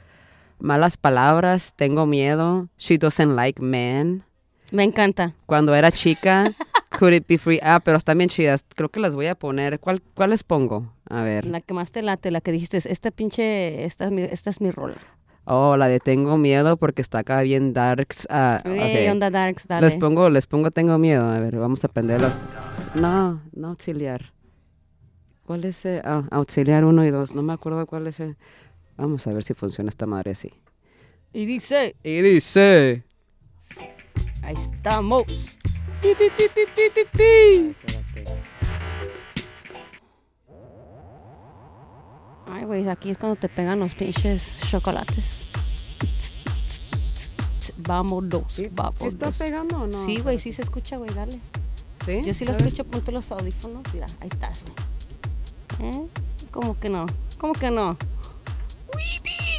[0.59, 4.25] Malas palabras, tengo miedo, she doesn't like men.
[4.73, 5.35] Me encanta.
[5.47, 6.53] Cuando era chica,
[6.99, 7.59] could it be free?
[7.63, 8.67] Ah, pero están bien chidas.
[8.77, 9.81] Creo que las voy a poner.
[9.81, 10.93] ¿Cuál, cuál les pongo?
[11.09, 11.47] A ver.
[11.47, 14.61] La que más te late, la que dijiste, esta pinche, esta es mi, esta es
[14.61, 14.97] mi rola.
[15.45, 18.27] Oh, la de tengo miedo porque está acá bien darks.
[18.31, 19.13] Ah, Ey, ok.
[19.13, 19.87] onda darks, dale.
[19.87, 21.25] Les pongo, les pongo tengo miedo.
[21.25, 22.33] A ver, vamos a aprenderlos.
[22.95, 24.33] No, no auxiliar.
[25.47, 25.85] ¿Cuál es?
[25.85, 26.01] eh?
[26.05, 27.35] Ah, auxiliar 1 y 2.
[27.35, 28.21] No me acuerdo cuál es.
[28.21, 28.37] eh.
[28.97, 30.53] Vamos a ver si funciona esta madre así.
[31.33, 33.03] Y dice, Y dice...
[34.43, 35.25] ahí estamos.
[36.03, 37.75] Pi, pi, pi,
[42.53, 45.39] Ay, güey, aquí es cuando te pegan los pinches chocolates.
[47.79, 50.05] Vamos dos, vamos ¿Sí está pegando o no?
[50.05, 51.41] Sí, güey, sí se escucha, güey, dale.
[52.05, 52.23] ¿Sí?
[52.25, 54.65] Yo sí lo escucho, ponte los audífonos, mira, ahí estás.
[55.81, 56.07] ¿Eh?
[56.51, 57.07] ¿Cómo que no?
[57.39, 57.97] ¿Cómo que no?
[57.97, 59.50] No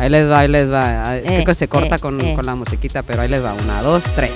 [0.00, 1.04] Ahí les va, ahí les va.
[1.10, 2.34] Ah, Es Eh, que se corta eh, con, eh.
[2.34, 3.52] con la musiquita, pero ahí les va.
[3.52, 4.32] Una, dos, tres.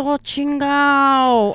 [0.00, 1.54] Eso, chingao.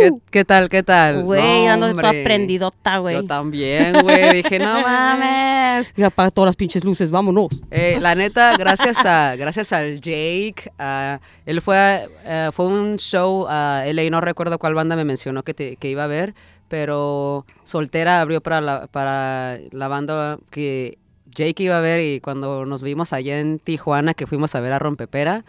[0.00, 1.22] ¿Qué, qué tal, qué tal?
[1.22, 2.24] Güey, No, ando toda hombre.
[2.24, 3.14] prendidota, güey.
[3.16, 4.42] Yo también, güey.
[4.42, 5.92] Dije, no mames.
[5.96, 7.48] Y apaga todas las pinches luces, vámonos.
[7.70, 13.46] Eh, la neta, gracias a gracias al Jake, ah, él fue eh, fue un show
[13.48, 16.34] a LA, no recuerdo cuál banda me mencionó que, te- que iba a ver,
[16.68, 20.98] pero Soltera abrió para la, para la banda que
[21.34, 24.72] Jake iba a ver y cuando nos vimos allá en Tijuana que fuimos a ver
[24.72, 25.44] a Rompepera,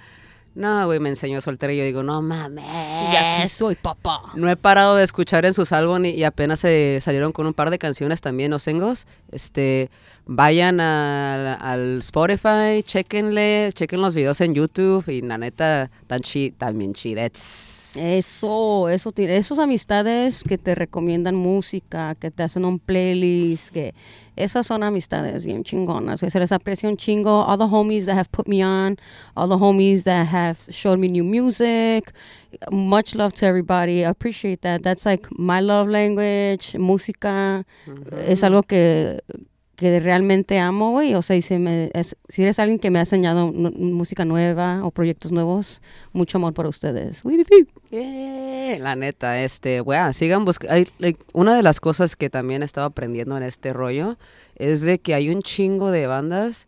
[0.56, 2.66] no, güey, me enseñó Soltera y yo digo, no mames.
[3.12, 4.22] Ya soy, papá.
[4.36, 7.54] No he parado de escuchar en sus álbumes y, y apenas se salieron con un
[7.54, 9.08] par de canciones también, Osengos.
[9.32, 9.90] Este,
[10.26, 16.52] vayan al, al Spotify, chequenle, chequen los videos en YouTube y la neta, tan chi,
[16.52, 17.96] también chidets.
[17.98, 23.94] Eso, eso, tiene- esos amistades que te recomiendan música, que te hacen un playlist, que
[24.36, 27.46] esas son amistades bien chingonas, que se les aprecia un chingo.
[27.46, 28.98] All the homies that have put me on,
[29.36, 32.14] all the homies that have showed me new music.
[32.72, 34.04] Much love to everybody.
[34.04, 34.82] I appreciate that.
[34.82, 36.76] That's like my love language.
[36.80, 37.64] Música
[38.26, 39.20] es algo que
[39.76, 41.16] que realmente amo, güey.
[41.16, 44.24] O sea, y si, me, es- si eres alguien que me ha enseñado nu- música
[44.26, 45.82] nueva o proyectos nuevos,
[46.12, 47.24] mucho amor para ustedes.
[47.92, 50.76] Eh, la neta, este, weá, sigan buscando.
[51.34, 54.18] una de las cosas que también he estado aprendiendo en este rollo
[54.56, 56.68] es de que hay un chingo de bandas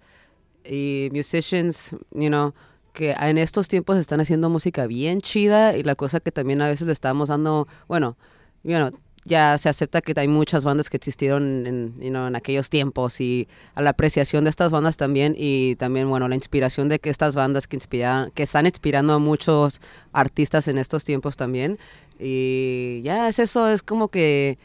[0.64, 2.54] y musicians, you know,
[2.94, 6.68] que en estos tiempos están haciendo música bien chida y la cosa que también a
[6.70, 8.18] veces le estamos dando, bueno,
[8.64, 8.90] you know,
[9.26, 13.82] ya se acepta que hay muchas bandas que existieron en, en aquellos tiempos y a
[13.82, 17.68] la apreciación de estas bandas también y también, bueno, la inspiración de que estas bandas
[17.68, 19.82] que, inspiran, que están inspirando a muchos
[20.14, 21.80] artistas en estos tiempos también.
[22.20, 24.60] Y ya es eso, es como que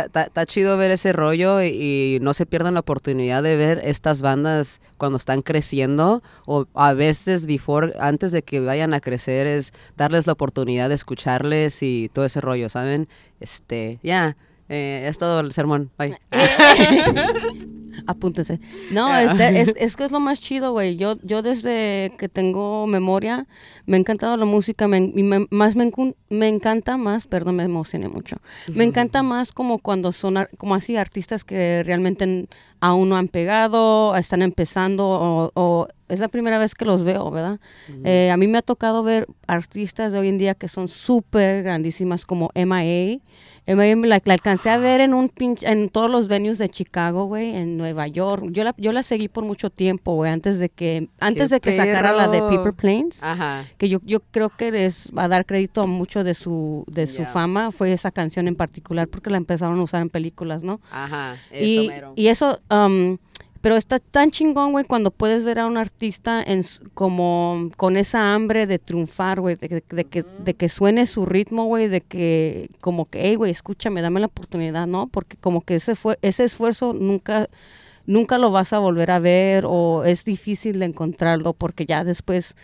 [0.00, 4.22] está chido ver ese rollo y, y no se pierdan la oportunidad de ver estas
[4.22, 9.72] bandas cuando están creciendo o a veces before, antes de que vayan a crecer es
[9.96, 13.08] darles la oportunidad de escucharles y todo ese rollo, ¿saben?
[13.40, 14.36] Este, ya,
[14.68, 15.90] eh, es todo el sermón.
[15.98, 16.16] Bye.
[18.06, 18.60] Apúntese.
[18.90, 19.22] No, Ah.
[19.22, 20.96] este, es, es que es lo más chido, güey.
[20.96, 23.46] Yo, yo desde que tengo memoria
[23.86, 24.88] me ha encantado la música.
[24.88, 25.12] Me,
[25.50, 25.90] más me,
[26.30, 28.36] me encanta más, perdón, me emocioné mucho.
[28.74, 32.48] Me encanta más como cuando son, ar- como así, artistas que realmente
[32.80, 37.30] aún no han pegado, están empezando o, o es la primera vez que los veo,
[37.30, 37.58] ¿verdad?
[38.04, 41.62] Eh, a mí me ha tocado ver artistas de hoy en día que son súper
[41.62, 43.18] grandísimas como MIA.
[43.66, 47.24] Me la, la alcancé a ver en un pinche, en todos los venues de Chicago,
[47.24, 48.48] güey, en Nueva York.
[48.50, 51.74] Yo la, yo la seguí por mucho tiempo, güey, antes de que, antes de que
[51.74, 52.40] sacara la de!
[52.40, 53.22] Paper Planes.
[53.22, 53.64] Ajá.
[53.78, 57.06] Que yo, yo creo que es va a dar crédito a mucho de su, de
[57.06, 60.80] su fama, fue esa canción en particular, porque la empezaron a usar en películas, ¿no?
[60.90, 62.12] Ajá, eso y, mero.
[62.16, 63.16] y eso, um,
[63.64, 66.60] pero está tan chingón, güey, cuando puedes ver a un artista en,
[66.92, 71.24] como con esa hambre de triunfar, güey, de, que- de que, de que suene su
[71.24, 75.06] ritmo, güey, de que como que, hey, güey, escúchame, dame la oportunidad, ¿no?
[75.06, 77.48] Porque como que ese, ese esfuerzo nunca,
[78.04, 82.54] nunca lo vas a volver a ver o es difícil de encontrarlo porque ya después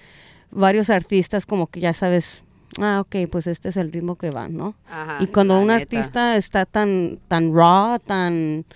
[0.51, 2.45] varios artistas como que ya sabes,
[2.79, 4.75] ah, ok, pues este es el ritmo que van, ¿no?
[4.87, 5.81] Ajá, y cuando un neta.
[5.81, 8.67] artista está tan, tan raw, tan...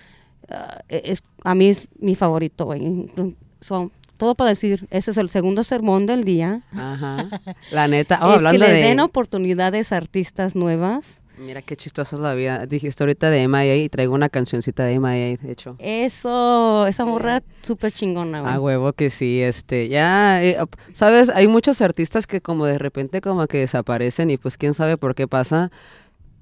[0.49, 3.11] ah, es, a mí es mi favorito, güey.
[3.59, 6.61] So, todo para decir, ese es el segundo sermón del día.
[6.73, 7.27] Ajá.
[7.71, 8.81] La neta, oh, es que hablando le de...
[8.81, 11.21] den oportunidades a artistas nuevas.
[11.37, 12.65] Mira qué chistosa es la vida.
[12.65, 15.75] Dijiste ahorita de MIA y traigo una cancioncita de MIA, de hecho.
[15.79, 18.53] Eso, esa morra súper chingona, güey.
[18.53, 20.57] A huevo que sí, este, ya, eh,
[20.93, 24.95] sabes, hay muchos artistas que como de repente como que desaparecen y pues quién sabe
[24.97, 25.71] por qué pasa,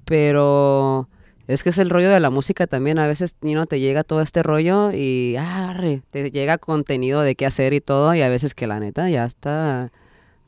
[0.04, 1.08] pero
[1.46, 4.20] es que es el rollo de la música también, a veces, you te llega todo
[4.20, 8.54] este rollo y, arre, te llega contenido de qué hacer y todo y a veces
[8.54, 9.92] que la neta ya está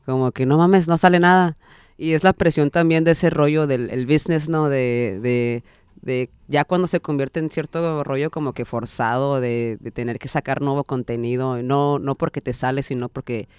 [0.05, 1.57] como que no mames, no sale nada.
[1.97, 4.69] Y es la presión también de ese rollo del el business, ¿no?
[4.69, 5.63] De, de,
[6.01, 10.29] de ya cuando se convierte en cierto rollo como que forzado de, de tener que
[10.29, 13.49] sacar nuevo contenido, no, no porque te sale, sino porque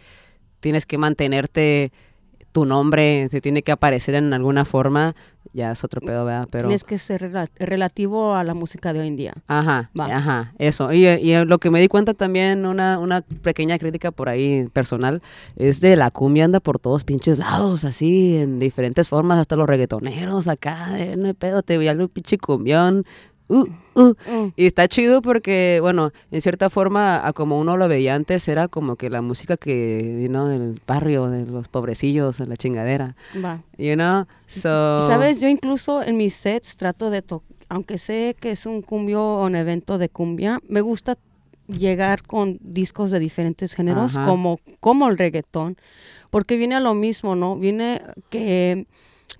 [0.60, 1.92] tienes que mantenerte
[2.52, 5.14] tu nombre, te tiene que aparecer en alguna forma,
[5.52, 6.48] ya es otro pedo, ¿verdad?
[6.50, 6.68] Pero...
[6.68, 9.34] Tienes que ser rela- relativo a la música de hoy en día.
[9.46, 10.06] Ajá, Va.
[10.06, 10.92] ajá, eso.
[10.92, 15.22] Y, y lo que me di cuenta también, una, una pequeña crítica por ahí personal,
[15.56, 19.66] es de la cumbia anda por todos pinches lados, así, en diferentes formas, hasta los
[19.66, 23.04] reggaetoneros acá, eh, no hay pedo, te voy a un pinche cumbión,
[23.48, 24.14] uh, uh.
[24.56, 28.68] Y está chido porque, bueno, en cierta forma, a como uno lo veía antes, era
[28.68, 33.16] como que la música que, you know, del barrio, de los pobrecillos, en la chingadera.
[33.44, 33.62] Va.
[33.76, 35.06] You know, so...
[35.06, 35.40] ¿Sabes?
[35.40, 39.46] Yo incluso en mis sets trato de tocar, aunque sé que es un cumbio o
[39.46, 41.18] un evento de cumbia, me gusta
[41.66, 44.26] llegar con discos de diferentes géneros, Ajá.
[44.26, 45.76] como, como el reggaetón,
[46.30, 47.56] porque viene a lo mismo, ¿no?
[47.56, 48.86] Viene que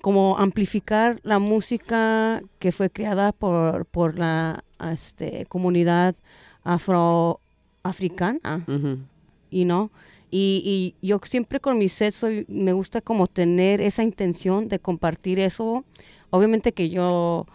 [0.01, 6.15] como amplificar la música que fue creada por, por la este, comunidad
[6.62, 8.65] afroafricana.
[9.51, 9.90] Y no
[10.31, 14.78] y, y yo siempre con mis sets soy, me gusta como tener esa intención de
[14.78, 15.85] compartir eso.
[16.28, 17.47] Obviamente que yo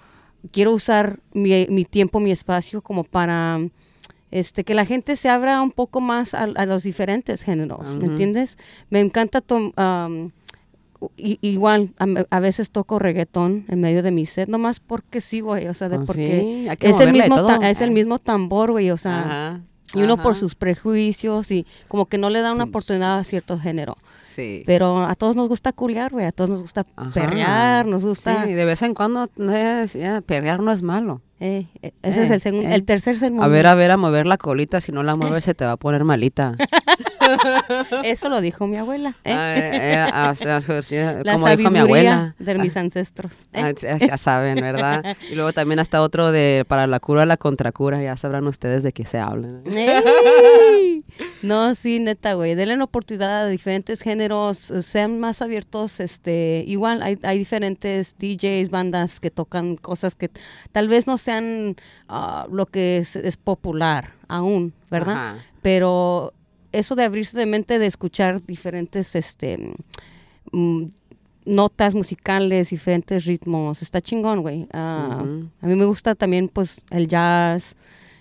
[0.52, 3.60] quiero usar mi, mi tiempo mi espacio como para
[4.32, 8.08] este que la gente se abra un poco más a, a los diferentes géneros ¿me
[8.08, 8.58] entiendes?
[8.90, 9.72] me encanta i-
[11.18, 11.92] igual
[12.30, 15.90] a, veces toco reggaetón en medio de mi set nomás porque sí güey o sea
[15.90, 19.20] de Oh, porque sí, es el mismo ta- es el mismo tambor güey o sea
[19.20, 19.62] Ajá,
[19.96, 23.60] y uno por sus prejuicios y como que no le da una oportunidad a cierto
[23.60, 23.98] género.
[24.34, 24.64] Sí.
[24.66, 27.12] Pero a todos nos gusta culiar, güey, a todos nos gusta Ajá.
[27.12, 28.46] perrear, nos gusta...
[28.46, 31.22] Sí, de vez en cuando, eh, perrear no es malo.
[31.40, 32.74] Eh, eh, ese es el, eh.
[32.74, 33.44] el tercer sermón.
[33.44, 35.74] A ver, a ver, a mover la colita, si no la mueves se te va
[35.74, 36.56] a poner malita.
[38.04, 39.16] Eso lo dijo mi abuela.
[39.26, 40.34] Ah, ah,
[41.34, 42.36] como dijo mi abuela.
[42.40, 43.34] de mis ancestros.
[43.54, 45.18] Ah, ya- ya saben, ¿verdad?
[45.32, 48.94] Y luego también hasta otro de para la cura, la contracura, ya sabrán ustedes de
[48.94, 49.64] qué se hablan.
[51.44, 52.56] No, sí, neta, güey.
[52.56, 56.00] Denle la oportunidad a diferentes géneros, eh, sean más abiertos.
[56.00, 60.32] Este, igual hay, hay diferentes DJs, bandas que tocan cosas que
[60.72, 61.76] tal vez no sean
[62.08, 65.16] ah, lo que es, es popular aún, ¿verdad?
[65.16, 65.38] Ajá.
[65.62, 66.34] Pero
[66.72, 69.74] eso de abrirse de mente, de escuchar diferentes, este,
[70.54, 70.86] mm,
[71.46, 74.68] notas musicales, diferentes ritmos, está chingón, güey.
[74.72, 75.26] Ah.
[75.62, 77.76] A mí me gusta también, pues, el jazz,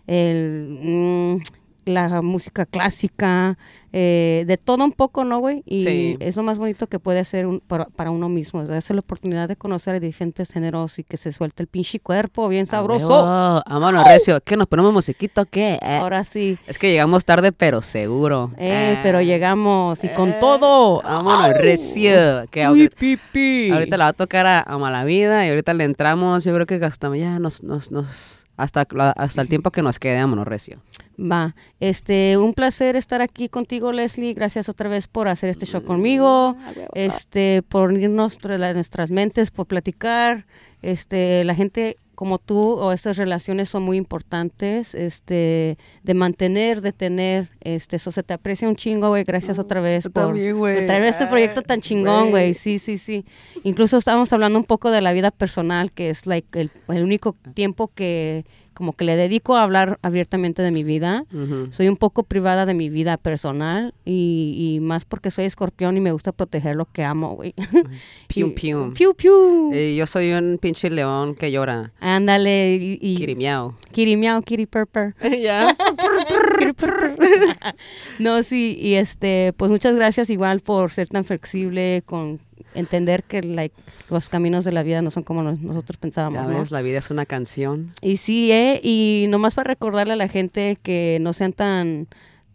[0.06, 3.56] el, mm, la música clásica,
[3.92, 5.62] eh, de todo un poco, ¿no, güey?
[5.66, 6.16] Y Sí.
[6.20, 9.00] es lo más bonito que puede hacer un- para, para uno mismo, es darse la
[9.00, 13.08] oportunidad de conocer diferentes géneros y que se suelte el pinche cuerpo bien sabroso.
[13.10, 14.40] Oh, vámonos, Recio.
[14.44, 15.44] ¿Qué nos ponemos musiquito?
[15.44, 15.78] ¿Qué?
[15.82, 16.56] Eh, Ahora sí.
[16.66, 18.50] Es que llegamos tarde, pero seguro.
[18.56, 21.02] Eh, Eh, pero llegamos y con todo.
[21.02, 21.52] Vámonos, ¡Au!
[21.60, 22.12] Recio.
[22.50, 22.96] Que ahorita,
[23.74, 26.44] ahorita la va a tocar a, a Malavida y ahorita le entramos.
[26.44, 30.20] Yo creo que gastamos ya nos, nos, nos hasta, hasta el tiempo que nos quede,
[30.20, 30.80] vámonos, Recio.
[31.18, 34.34] Va, este, un placer estar aquí contigo, Leslie.
[34.34, 36.56] Gracias otra vez por hacer este show conmigo,
[36.94, 40.46] este, por unirnos nuestras mentes, por platicar.
[40.80, 46.92] Este, la gente como tú o estas relaciones son muy importantes, este, de mantener, de
[46.92, 49.24] tener, este, eso se te aprecia un chingo, güey.
[49.24, 50.76] Gracias otra vez por, también, güey.
[50.76, 52.54] por traer este proyecto tan chingón, güey.
[52.54, 53.24] Sí, sí, sí.
[53.64, 57.34] Incluso estábamos hablando un poco de la vida personal, que es like el, el único
[57.54, 58.44] tiempo que
[58.74, 61.24] como que le dedico a hablar abiertamente de mi vida.
[61.70, 66.00] Soy un poco privada de mi vida personal y, y más porque soy escorpión y
[66.00, 67.54] me gusta proteger lo que amo, güey.
[68.28, 68.94] Pium, Y- pium.
[68.94, 69.70] Piu, piu.
[69.72, 71.92] Eh, yo soy un pinche león que llora.
[72.00, 72.76] Ándale.
[72.80, 73.74] Y, y- Kirimiao.
[73.92, 75.14] Kitty miau, kitty purper.
[75.42, 75.76] Ya.
[78.18, 82.40] No, sí, y este, pues muchas gracias igual por ser tan flexible, con
[82.74, 83.74] entender que like,
[84.10, 87.26] los caminos de la vida no son como nos- nosotros pensábamos, la vida es una
[87.26, 87.92] canción.
[88.00, 88.80] Y sí, ¿eh?
[88.82, 92.08] Y nomás para recordarle a la gente que no sean tan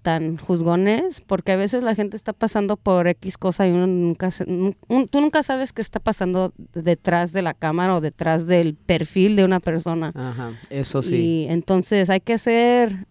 [0.03, 4.29] tan juzgones, porque a veces la gente está pasando por X cosa y uno nunca,
[4.47, 9.35] un- tú nunca sabes qué está pasando detrás de la cámara o detrás del perfil
[9.35, 10.13] de una persona.
[10.15, 11.15] Ajá, eso sí.
[11.17, 13.05] Y entonces hay que ser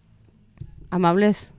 [0.89, 1.51] amables,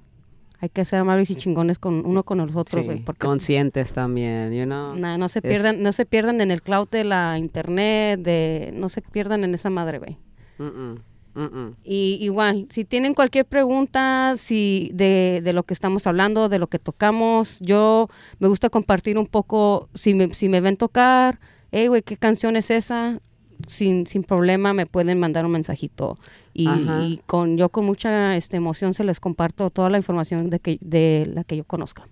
[0.60, 3.92] hay que ser amables y chingones con uno con los otros, Sí, güey, porque conscientes
[3.92, 4.94] también, you know.
[4.96, 8.72] Nah, no se Es- pierdan, no se pierdan en el cloud de la internet, de
[8.74, 10.16] no se pierdan en esa madre, güey.
[10.58, 10.98] Mm-mm,
[11.34, 11.74] mm-mm.
[11.84, 16.66] Y igual, si tienen cualquier pregunta si de, de lo que estamos hablando, de lo
[16.66, 18.08] que tocamos, yo
[18.40, 21.38] me gusta compartir un poco, si me, si me ven tocar,
[21.70, 23.20] hey, güey, ¿qué canción es esa?
[23.66, 26.16] Sin, sin problema me pueden mandar un mensajito.
[26.54, 30.78] Y, con yo con mucha este, emoción se les comparto toda la información de, que,
[30.80, 32.06] de la que yo conozca.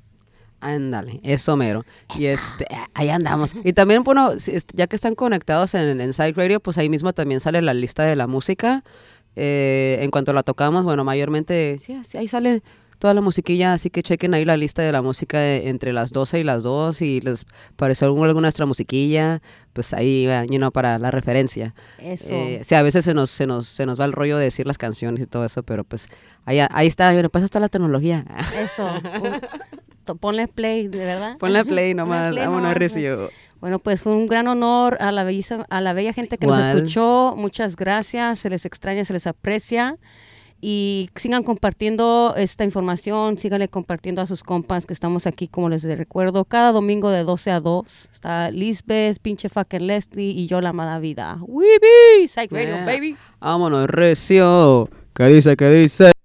[0.60, 1.84] Ándale, eso mero.
[2.16, 3.54] Y este, ahí andamos.
[3.64, 6.88] Y también, bueno, si est- ya que están conectados en, en Side Radio, pues ahí
[6.88, 8.82] mismo también sale la lista de la música.
[9.36, 12.62] Eh, en cuanto la tocamos, bueno, mayormente, sí, sí, ahí sale
[12.98, 16.12] toda la musiquilla, así que chequen ahí la lista de la música de- entre las
[16.12, 17.46] 12 y las 2 y les
[17.76, 19.40] pareció alguna, nuestra musiquilla,
[19.72, 21.74] pues ahí, you know, para la referencia.
[21.98, 22.28] Eso.
[22.30, 24.66] Eh, sí, a veces se nos, se, nos, se nos va el rollo de decir
[24.66, 26.08] las canciones y todo eso, pero pues
[26.44, 28.24] ahí, ahí está, bueno, pues está la tecnología.
[28.62, 28.88] Eso.
[30.20, 31.36] ponle play, de verdad.
[31.38, 32.76] Ponle play nomás, play vámonos, nomás.
[32.76, 33.30] Recio.
[33.60, 36.58] Bueno, pues fue un gran honor a la belleza, a la bella gente que nos
[36.58, 36.76] Igual.
[36.76, 37.34] escuchó.
[37.36, 39.96] Muchas gracias, se les extraña, se les aprecia.
[40.60, 45.84] Y sigan compartiendo esta información, síganle compartiendo a sus compas que estamos aquí, como les
[45.84, 48.08] recuerdo, cada domingo de 12 a 2.
[48.12, 51.38] Está Lisbeth, pinche fucking Leslie y yo, la amada vida.
[51.46, 52.26] ¡Weebie!
[52.26, 52.86] Psych Radio, Yeah.
[52.86, 53.16] baby.
[53.40, 54.88] Vámonos, Recio.
[55.14, 56.15] ¿Qué dice, qué dice?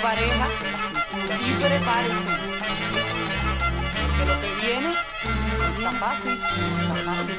[0.00, 0.48] Pareja
[1.14, 2.50] y prepárense.
[4.16, 4.90] Que lo que viene
[5.76, 7.36] está fácil, está fácil.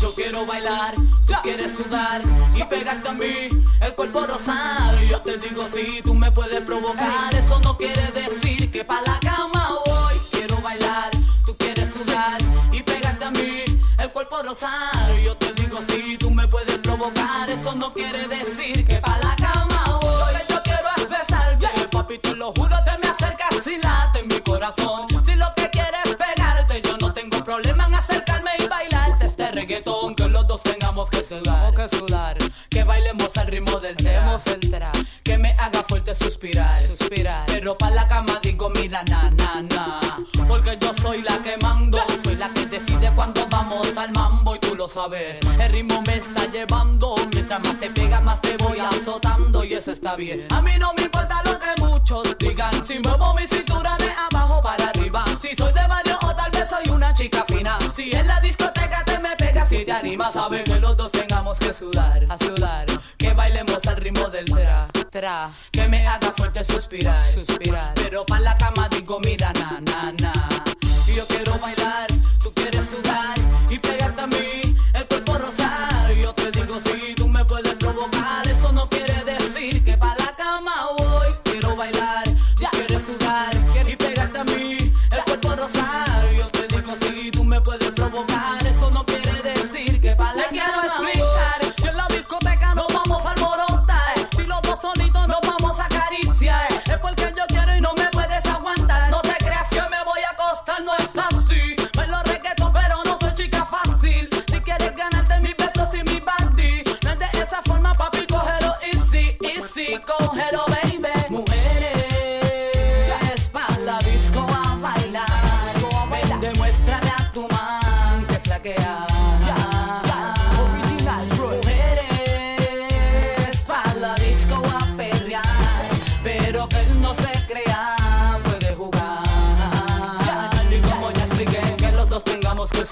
[0.00, 0.94] Yo quiero bailar,
[1.26, 2.22] tú quieres sudar
[2.54, 3.48] y pegarte a mí,
[3.80, 4.98] el cuerpo rosar.
[5.02, 9.18] Yo te digo si tú me puedes provocar, eso no quiere decir que pa' la
[9.20, 10.16] cama voy.
[10.30, 11.10] Quiero bailar,
[11.46, 12.38] tú quieres sudar
[12.72, 13.64] y pegarte a mí,
[13.98, 15.12] el cuerpo rosar.
[15.24, 19.37] Yo te digo si tú me puedes provocar, eso no quiere decir que pa' la
[22.08, 25.06] papi, te lo juro, te me acercas y late en mi corazón.
[25.24, 29.50] Si lo que quieres es pegarte, yo no tengo problema en acercarme y bailarte este
[29.50, 31.74] reggaetón que los dos tengamos que sudar.
[31.74, 32.38] que sudar.
[32.70, 34.38] Que bailemos al ritmo del tema.
[35.22, 36.74] Que me haga fuerte suspirar.
[36.74, 37.46] Suspirar.
[37.46, 40.00] Pero pa' la cama digo, mira, na, na, na.
[40.46, 41.98] Porque yo soy la que mando.
[42.24, 45.40] Soy la que decide cuando vamos al mambo y tú lo sabes.
[45.60, 47.16] El ritmo me está llevando.
[47.32, 49.64] Mientras más te pega, más te voy azotando.
[49.64, 50.46] Y eso está bien.
[50.50, 51.77] A mí no me importa lo que
[52.38, 52.84] digan.
[52.84, 55.24] Si muevo mi cintura de abajo para arriba.
[55.38, 57.78] Si soy de barrio o tal vez soy una chica fina.
[57.94, 61.58] Si en la discoteca te me pegas y te animas, sabe que los dos tengamos
[61.58, 62.86] que sudar, a sudar.
[63.18, 65.50] Que bailemos al ritmo del tra, tra.
[65.70, 67.92] Que me haga fuerte suspirar, suspirar.
[67.94, 70.32] Pero pa' la cama digo, mira, na, na, na.
[71.14, 71.77] Yo quiero bailar,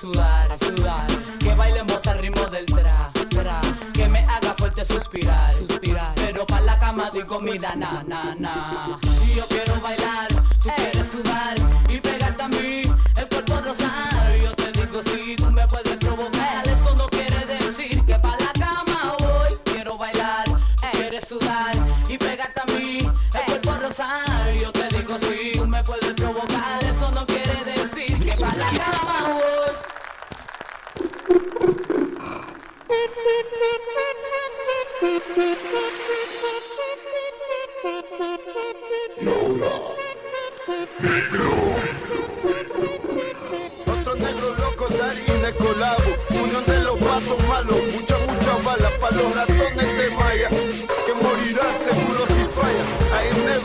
[0.07, 1.07] sudar, sudar.
[1.39, 3.61] Que bailemos al ritmo del tra, tra.
[3.93, 6.15] Que me haga fuerte suspirar, suspirar.
[6.15, 9.06] Pero pa' la cama digo, mira, na, na, na.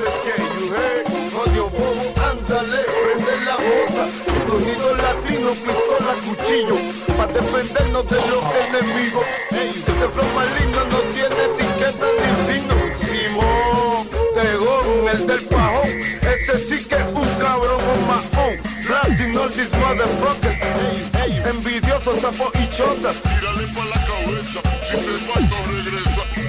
[0.01, 1.05] Never scared, you heard
[1.41, 4.03] Odio bobo, ándale, prende la bota.
[4.49, 6.77] Sonido latino, pistola, cuchillo.
[7.17, 9.25] Pa' defendernos de los enemigos.
[9.51, 12.75] Ey, este flow maligno no tiene etiqueta ni signo.
[13.05, 15.89] Simón, Tegón, el del pajón.
[16.33, 18.57] Ese sí que es un cabrón, un mahón
[18.87, 24.97] Blasting all these motherfuckers Ey, ey, Envidiosos, sapos y chotas Tírale pa' la cabeza Si
[24.97, 26.41] se falta regresa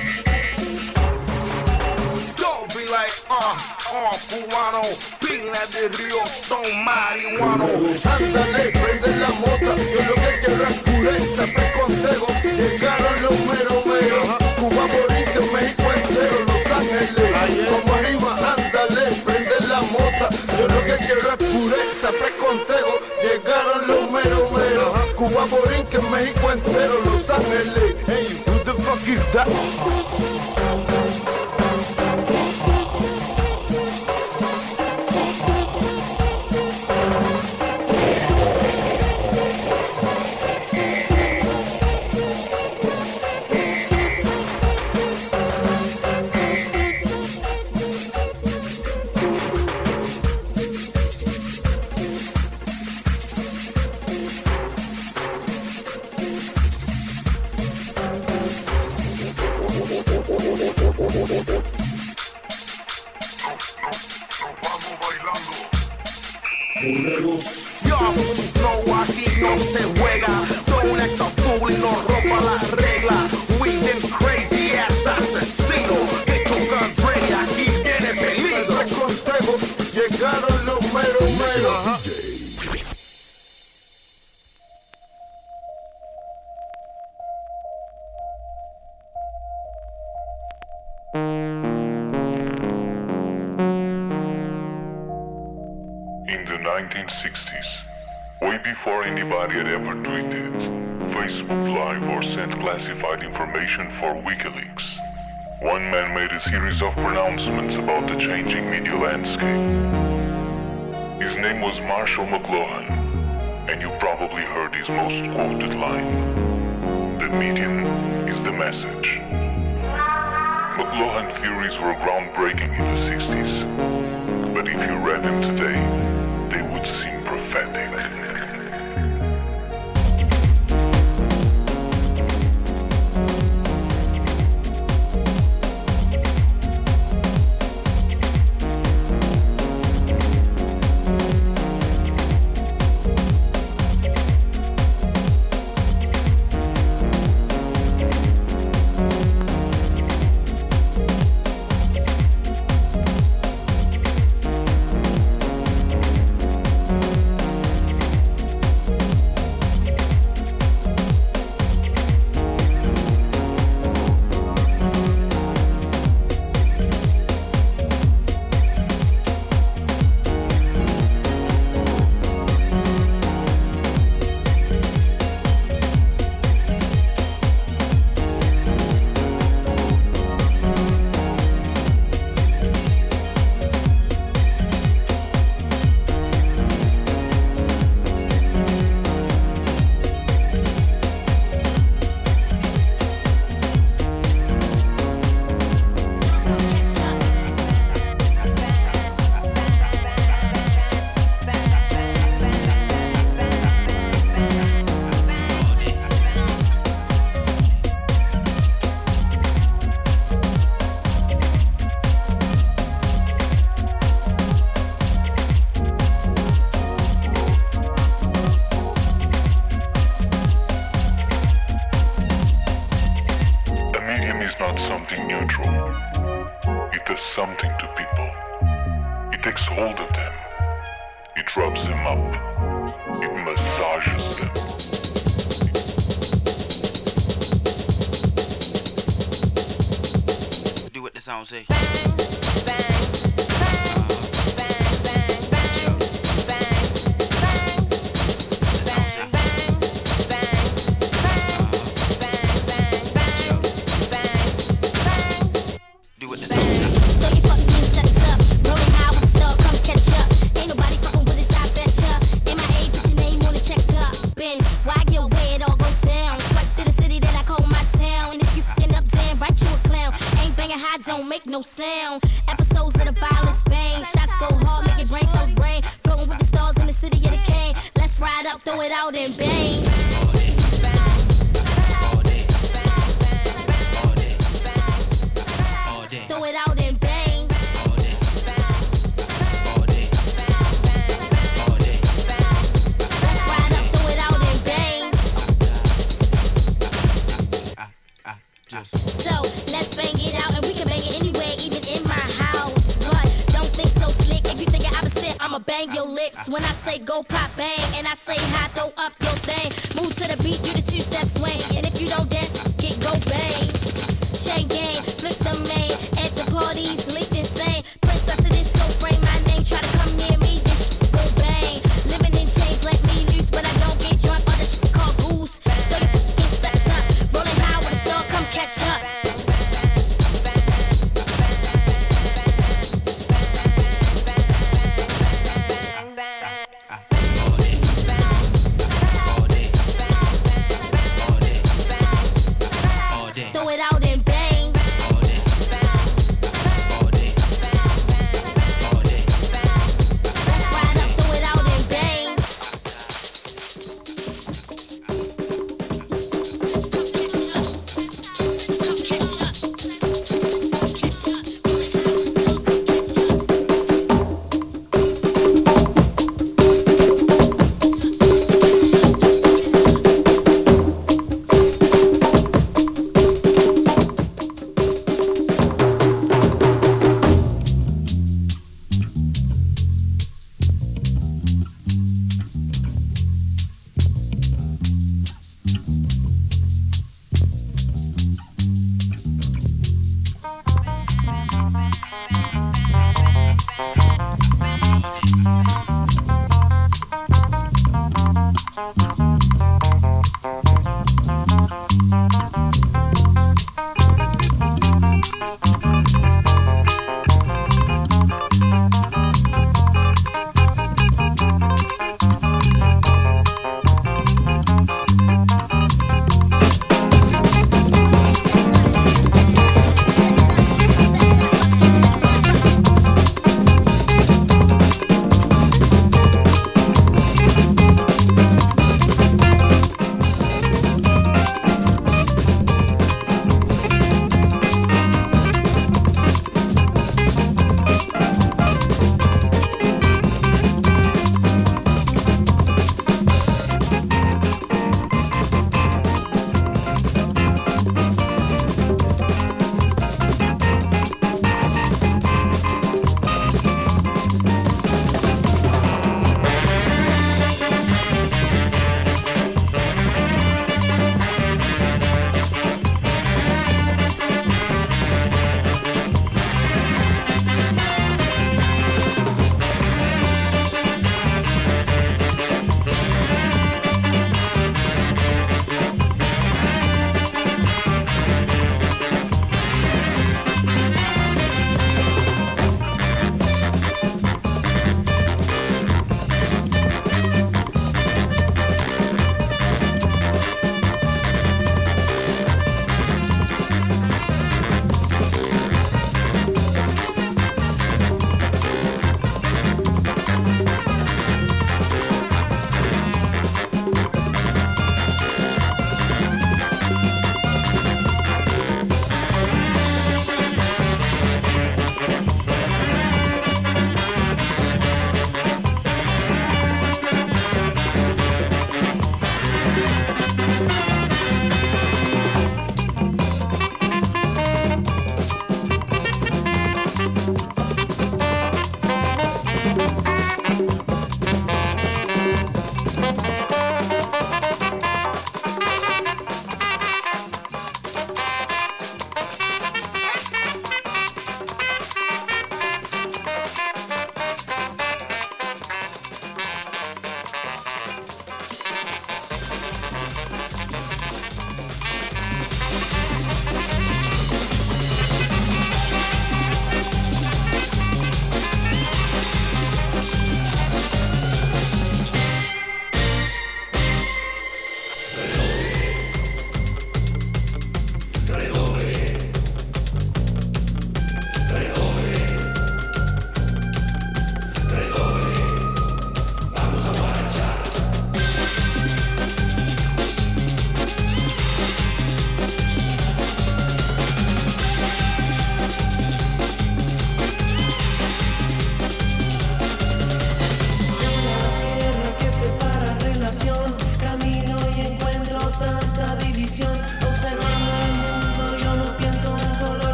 [2.92, 3.56] like, uh,
[3.94, 4.12] uh,
[5.72, 11.80] de Río, Stone, marihuano Ándale, prende la mota Yo lo que quiero es pureza, me
[11.80, 19.66] consejo Llegaron los mero mero Cuba, Borice, México entero Los Ángeles, como arriba, ándale Prende
[19.68, 20.28] la mota
[20.58, 26.94] Yo lo que quiero es pureza, precontego Llegaron los mero mero Cuba, Borice, México entero
[27.06, 27.94] Los Ángeles.
[28.06, 30.01] Hey, who the fuck is that?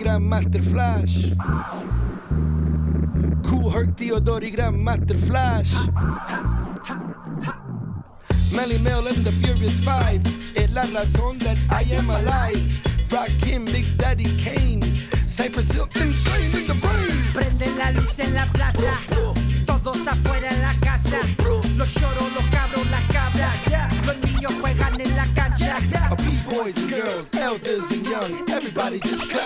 [0.00, 1.34] Grandmaster Flash.
[3.44, 5.74] Cool Herc Theodori Grandmaster Flash.
[8.56, 10.22] Melly Mel and the Furious Five.
[10.56, 12.80] Es la razón that I am alive.
[13.10, 14.82] Rakim, Big Daddy Kane.
[15.28, 17.12] Cypress Hill, insane in the brain.
[17.34, 18.92] Prende la luz en la plaza.
[19.66, 21.18] Todos afuera en la casa.
[21.76, 23.54] Los lloros, los cabros, las cabras.
[24.06, 25.76] Los niños juegan en la cancha.
[26.10, 26.16] Our
[26.50, 28.50] boys and girls, elders and young.
[28.50, 29.39] Everybody just come.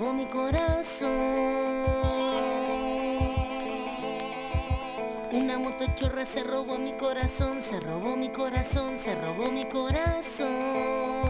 [0.00, 1.10] robó mi corazón.
[5.30, 11.20] Una motochorra se robó mi corazón, se robó mi corazón, se robó mi corazón.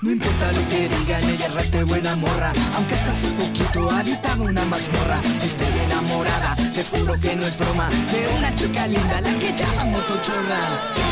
[0.00, 2.50] No importa lo que digan, ella es buena morra.
[2.76, 5.20] Aunque hasta hace poquito habitaba una mazmorra.
[5.42, 7.90] Estoy enamorada, te juro que no es broma.
[7.90, 11.03] De una chica linda, la que llama motochorra.